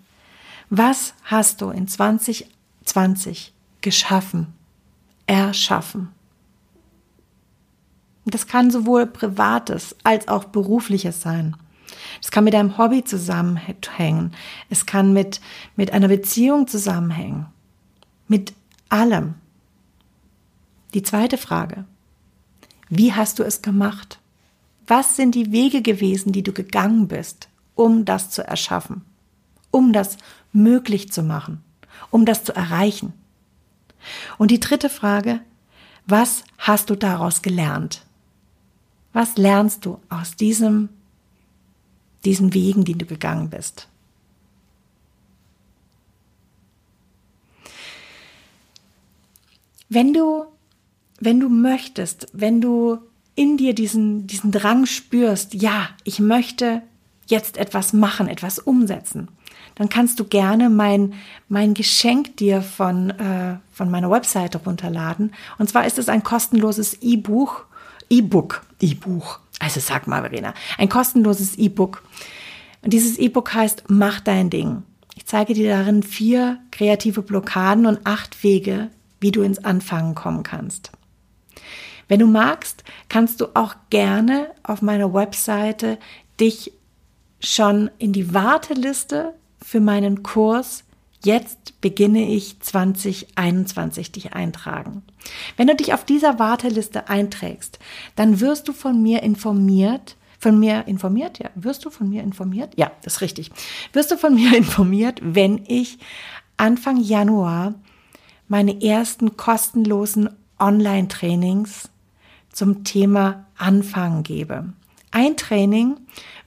Was 0.70 1.16
hast 1.26 1.60
du 1.60 1.70
in 1.70 1.90
2020 2.88 3.54
geschaffen? 3.82 4.54
erschaffen. 5.28 6.10
Das 8.26 8.48
kann 8.48 8.72
sowohl 8.72 9.06
privates 9.06 9.96
als 10.04 10.28
auch 10.28 10.46
berufliches 10.46 11.22
sein. 11.22 11.56
Es 12.22 12.32
kann 12.32 12.44
mit 12.44 12.56
einem 12.56 12.78
Hobby 12.78 13.04
zusammenhängen. 13.04 14.34
Es 14.70 14.86
kann 14.86 15.14
mit, 15.14 15.40
mit 15.76 15.92
einer 15.92 16.08
Beziehung 16.08 16.68
zusammenhängen. 16.68 17.46
Mit 18.28 18.54
allem. 18.90 19.36
Die 20.94 21.04
zweite 21.04 21.38
Frage. 21.38 21.86
Wie 22.90 23.14
hast 23.14 23.40
du 23.40 23.44
es 23.44 23.62
gemacht? 23.62 24.20
Was 24.88 25.16
sind 25.16 25.36
die 25.36 25.52
Wege 25.52 25.82
gewesen, 25.82 26.32
die 26.32 26.44
du 26.44 26.54
gegangen 26.54 27.08
bist, 27.08 27.50
um 27.76 28.06
das 28.06 28.30
zu 28.30 28.46
erschaffen? 28.46 29.04
Um 29.72 29.94
das 29.94 30.18
möglich 30.54 31.12
zu 31.12 31.24
machen? 31.24 31.64
Um 32.12 32.26
das 32.26 32.44
zu 32.44 32.56
erreichen? 32.56 33.14
Und 34.38 34.52
die 34.52 34.60
dritte 34.60 34.90
Frage, 34.90 35.42
was 36.06 36.44
hast 36.58 36.90
du 36.90 36.96
daraus 36.96 37.42
gelernt? 37.42 38.04
Was 39.14 39.38
lernst 39.38 39.86
du 39.86 40.00
aus 40.10 40.36
diesem, 40.36 40.90
diesen 42.24 42.54
Wegen, 42.54 42.86
die 42.86 42.94
du 42.94 43.06
gegangen 43.06 43.50
bist? 43.50 43.88
Wenn 49.90 50.14
du, 50.14 50.46
wenn 51.20 51.40
du 51.40 51.50
möchtest, 51.50 52.28
wenn 52.34 52.62
du 52.62 53.00
in 53.36 53.58
dir 53.58 53.74
diesen, 53.74 54.28
diesen 54.28 54.52
Drang 54.52 54.86
spürst, 54.86 55.54
ja, 55.54 55.90
ich 56.04 56.20
möchte 56.20 56.82
jetzt 57.28 57.58
etwas 57.58 57.94
machen, 57.94 58.28
etwas 58.28 58.60
umsetzen, 58.60 59.30
dann 59.78 59.90
kannst 59.90 60.20
du 60.20 60.26
gerne 60.26 60.70
mein, 60.70 61.14
mein 61.50 61.74
Geschenk 61.74 62.38
dir 62.38 62.62
von, 62.62 63.12
äh, 63.12 63.58
von 63.72 63.92
meiner 63.92 64.10
Webseite 64.10 64.58
runterladen. 64.58 65.34
Und 65.60 65.70
zwar 65.70 65.86
ist 65.86 66.00
es 66.00 66.10
ein 66.10 66.24
kostenloses 66.24 66.96
E-Buch, 67.02 67.62
E-Book, 68.10 68.64
E-Buch. 68.82 69.40
Also 69.60 69.80
sag 69.80 70.08
mal, 70.08 70.22
Verena, 70.22 70.54
ein 70.78 70.90
kostenloses 70.90 71.56
E-Book. 71.56 72.04
Und 72.82 72.92
dieses 72.92 73.18
E-Book 73.18 73.54
heißt 73.54 73.84
Mach 73.88 74.20
dein 74.20 74.50
Ding. 74.50 74.84
Ich 75.16 75.26
zeige 75.26 75.54
dir 75.54 75.70
darin 75.70 76.04
vier 76.04 76.60
kreative 76.72 77.22
Blockaden 77.22 77.86
und 77.86 78.00
acht 78.06 78.44
Wege, 78.44 78.90
wie 79.20 79.32
du 79.32 79.42
ins 79.42 79.64
Anfangen 79.64 80.16
kommen 80.16 80.44
kannst. 80.44 80.92
Wenn 82.08 82.20
du 82.20 82.28
magst, 82.28 82.84
kannst 83.10 83.42
du 83.42 83.48
auch 83.54 83.76
gerne 83.90 84.52
auf 84.64 84.82
meiner 84.82 85.14
Webseite 85.14 85.98
dich 86.40 86.72
schon 87.40 87.92
in 87.98 88.14
die 88.14 88.34
Warteliste 88.34 89.34
für 89.68 89.82
meinen 89.82 90.24
Kurs 90.24 90.86
Jetzt 91.24 91.82
beginne 91.82 92.30
ich 92.30 92.62
2021 92.62 94.14
dich 94.14 94.34
eintragen. 94.34 95.04
Wenn 95.58 95.68
du 95.68 95.76
dich 95.76 95.94
auf 95.94 96.06
dieser 96.06 96.40
Warteliste 96.40 97.10
einträgst, 97.10 97.80
dann 98.16 98.40
wirst 98.40 98.68
du 98.68 98.72
von 98.72 99.02
mir 99.02 99.24
informiert, 99.24 100.16
von 100.40 100.58
mir 100.58 100.88
informiert, 100.88 101.40
ja, 101.40 101.50
wirst 101.56 101.84
du 101.84 101.90
von 101.90 102.08
mir 102.08 102.24
informiert? 102.24 102.74
Ja, 102.78 102.92
das 103.02 103.16
ist 103.16 103.22
richtig. 103.22 103.52
Wirst 103.92 104.12
du 104.12 104.18
von 104.18 104.36
mir 104.36 104.56
informiert, 104.56 105.20
wenn 105.22 105.64
ich 105.68 105.98
Anfang 106.56 107.02
Januar 107.02 107.74
meine 108.48 108.82
ersten 108.82 109.36
kostenlosen 109.36 110.30
Online-Trainings 110.60 111.90
zum 112.54 112.86
Thema 112.86 113.48
Anfangen 113.58 114.24
gebe. 114.24 114.72
Ein 115.12 115.36
Training 115.36 115.98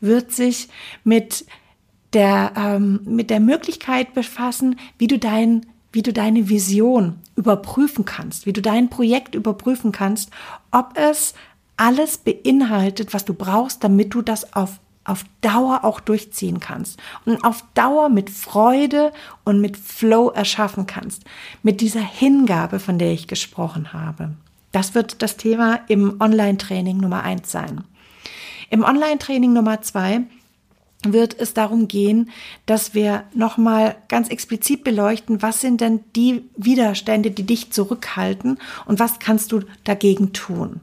wird 0.00 0.32
sich 0.32 0.68
mit 1.04 1.44
der, 2.12 2.52
ähm, 2.56 3.00
mit 3.04 3.30
der 3.30 3.40
Möglichkeit 3.40 4.14
befassen, 4.14 4.78
wie 4.98 5.06
du 5.06 5.18
dein, 5.18 5.66
wie 5.92 6.02
du 6.02 6.12
deine 6.12 6.48
Vision 6.48 7.16
überprüfen 7.36 8.04
kannst, 8.04 8.46
wie 8.46 8.52
du 8.52 8.62
dein 8.62 8.90
Projekt 8.90 9.34
überprüfen 9.34 9.92
kannst, 9.92 10.30
ob 10.70 10.96
es 10.96 11.34
alles 11.76 12.18
beinhaltet, 12.18 13.14
was 13.14 13.24
du 13.24 13.34
brauchst, 13.34 13.82
damit 13.82 14.14
du 14.14 14.22
das 14.22 14.54
auf 14.54 14.78
auf 15.04 15.24
Dauer 15.40 15.80
auch 15.82 15.98
durchziehen 15.98 16.60
kannst 16.60 17.00
und 17.24 17.42
auf 17.42 17.64
Dauer 17.74 18.10
mit 18.10 18.30
Freude 18.30 19.12
und 19.44 19.60
mit 19.60 19.76
Flow 19.76 20.28
erschaffen 20.28 20.86
kannst, 20.86 21.24
mit 21.62 21.80
dieser 21.80 22.02
Hingabe, 22.02 22.78
von 22.78 22.98
der 22.98 23.10
ich 23.10 23.26
gesprochen 23.26 23.92
habe. 23.92 24.32
Das 24.72 24.94
wird 24.94 25.22
das 25.22 25.36
Thema 25.36 25.80
im 25.88 26.20
Online-Training 26.20 26.98
Nummer 26.98 27.24
eins 27.24 27.50
sein. 27.50 27.82
Im 28.68 28.84
Online-Training 28.84 29.52
Nummer 29.52 29.82
zwei 29.82 30.22
wird 31.04 31.38
es 31.38 31.54
darum 31.54 31.88
gehen, 31.88 32.30
dass 32.66 32.94
wir 32.94 33.24
nochmal 33.34 33.96
ganz 34.08 34.28
explizit 34.28 34.84
beleuchten, 34.84 35.42
was 35.42 35.60
sind 35.60 35.80
denn 35.80 36.00
die 36.14 36.44
Widerstände, 36.56 37.30
die 37.30 37.44
dich 37.44 37.70
zurückhalten 37.70 38.58
und 38.86 38.98
was 38.98 39.18
kannst 39.18 39.52
du 39.52 39.62
dagegen 39.84 40.32
tun. 40.32 40.80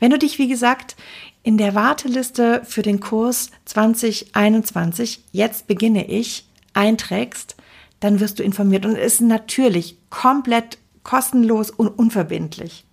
Wenn 0.00 0.10
du 0.10 0.18
dich, 0.18 0.38
wie 0.38 0.48
gesagt, 0.48 0.96
in 1.42 1.56
der 1.56 1.74
Warteliste 1.74 2.62
für 2.64 2.82
den 2.82 3.00
Kurs 3.00 3.50
2021, 3.66 5.20
jetzt 5.32 5.66
beginne 5.66 6.08
ich, 6.08 6.46
einträgst, 6.74 7.56
dann 8.00 8.20
wirst 8.20 8.38
du 8.38 8.42
informiert 8.42 8.86
und 8.86 8.96
es 8.96 9.14
ist 9.14 9.20
natürlich 9.20 9.96
komplett 10.10 10.78
kostenlos 11.02 11.70
und 11.70 11.88
unverbindlich. 11.88 12.84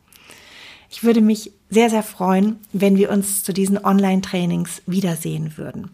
Ich 0.89 1.03
würde 1.03 1.21
mich 1.21 1.51
sehr, 1.69 1.89
sehr 1.89 2.03
freuen, 2.03 2.59
wenn 2.71 2.97
wir 2.97 3.09
uns 3.09 3.43
zu 3.43 3.51
diesen 3.51 3.83
Online-Trainings 3.83 4.83
wiedersehen 4.85 5.57
würden. 5.57 5.91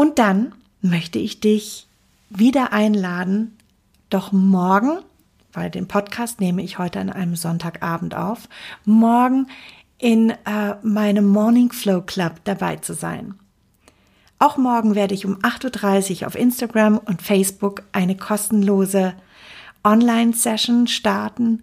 Und 0.00 0.18
dann 0.18 0.54
möchte 0.80 1.18
ich 1.18 1.40
dich 1.40 1.86
wieder 2.30 2.72
einladen, 2.72 3.58
doch 4.08 4.32
morgen, 4.32 5.00
weil 5.52 5.68
den 5.68 5.88
Podcast 5.88 6.40
nehme 6.40 6.62
ich 6.62 6.78
heute 6.78 7.00
an 7.00 7.10
einem 7.10 7.36
Sonntagabend 7.36 8.14
auf, 8.14 8.48
morgen 8.86 9.48
in 9.98 10.30
äh, 10.30 10.76
meinem 10.82 11.28
Morning 11.28 11.70
Flow 11.70 12.00
Club 12.00 12.36
dabei 12.44 12.76
zu 12.76 12.94
sein. 12.94 13.34
Auch 14.38 14.56
morgen 14.56 14.94
werde 14.94 15.12
ich 15.12 15.26
um 15.26 15.36
8.30 15.40 16.22
Uhr 16.22 16.28
auf 16.28 16.34
Instagram 16.34 16.96
und 16.96 17.20
Facebook 17.20 17.82
eine 17.92 18.16
kostenlose 18.16 19.12
Online-Session 19.84 20.86
starten 20.86 21.60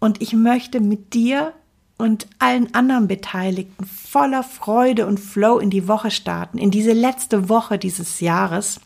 und 0.00 0.20
ich 0.20 0.32
möchte 0.32 0.80
mit 0.80 1.14
dir 1.14 1.52
und 1.98 2.26
allen 2.38 2.74
anderen 2.74 3.08
Beteiligten 3.08 3.86
voller 3.86 4.42
Freude 4.42 5.06
und 5.06 5.18
Flow 5.18 5.58
in 5.58 5.70
die 5.70 5.88
Woche 5.88 6.10
starten, 6.10 6.58
in 6.58 6.70
diese 6.70 6.92
letzte 6.92 7.48
Woche 7.48 7.78
dieses 7.78 8.20
Jahres 8.20 8.80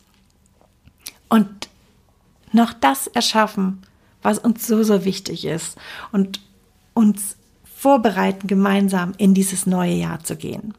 und 1.29 1.69
noch 2.51 2.73
das 2.73 3.07
erschaffen, 3.07 3.81
was 4.21 4.37
uns 4.37 4.67
so, 4.67 4.83
so 4.83 5.05
wichtig 5.05 5.45
ist 5.45 5.77
und 6.11 6.41
uns 6.93 7.37
vorbereiten, 7.63 8.47
gemeinsam 8.47 9.13
in 9.17 9.33
dieses 9.33 9.65
neue 9.65 9.93
Jahr 9.93 10.23
zu 10.23 10.35
gehen. 10.35 10.73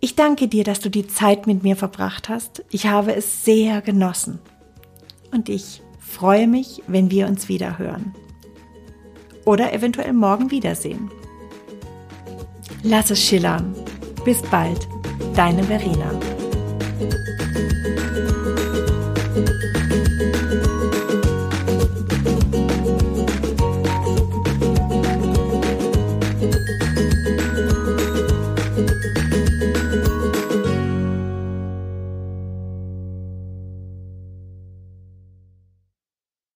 Ich 0.00 0.16
danke 0.16 0.48
dir, 0.48 0.64
dass 0.64 0.80
du 0.80 0.90
die 0.90 1.06
Zeit 1.06 1.46
mit 1.46 1.62
mir 1.62 1.76
verbracht 1.76 2.28
hast. 2.28 2.64
Ich 2.70 2.86
habe 2.86 3.14
es 3.14 3.44
sehr 3.44 3.82
genossen. 3.82 4.40
Und 5.30 5.48
ich 5.48 5.82
freue 6.00 6.48
mich, 6.48 6.82
wenn 6.86 7.10
wir 7.10 7.28
uns 7.28 7.48
wieder 7.48 7.78
hören. 7.78 8.14
Oder 9.44 9.72
eventuell 9.72 10.12
morgen 10.12 10.50
wiedersehen. 10.50 11.10
Lass 12.82 13.10
es 13.10 13.22
schillern. 13.22 13.74
Bis 14.24 14.42
bald, 14.42 14.88
deine 15.34 15.64
Verena. 15.64 16.10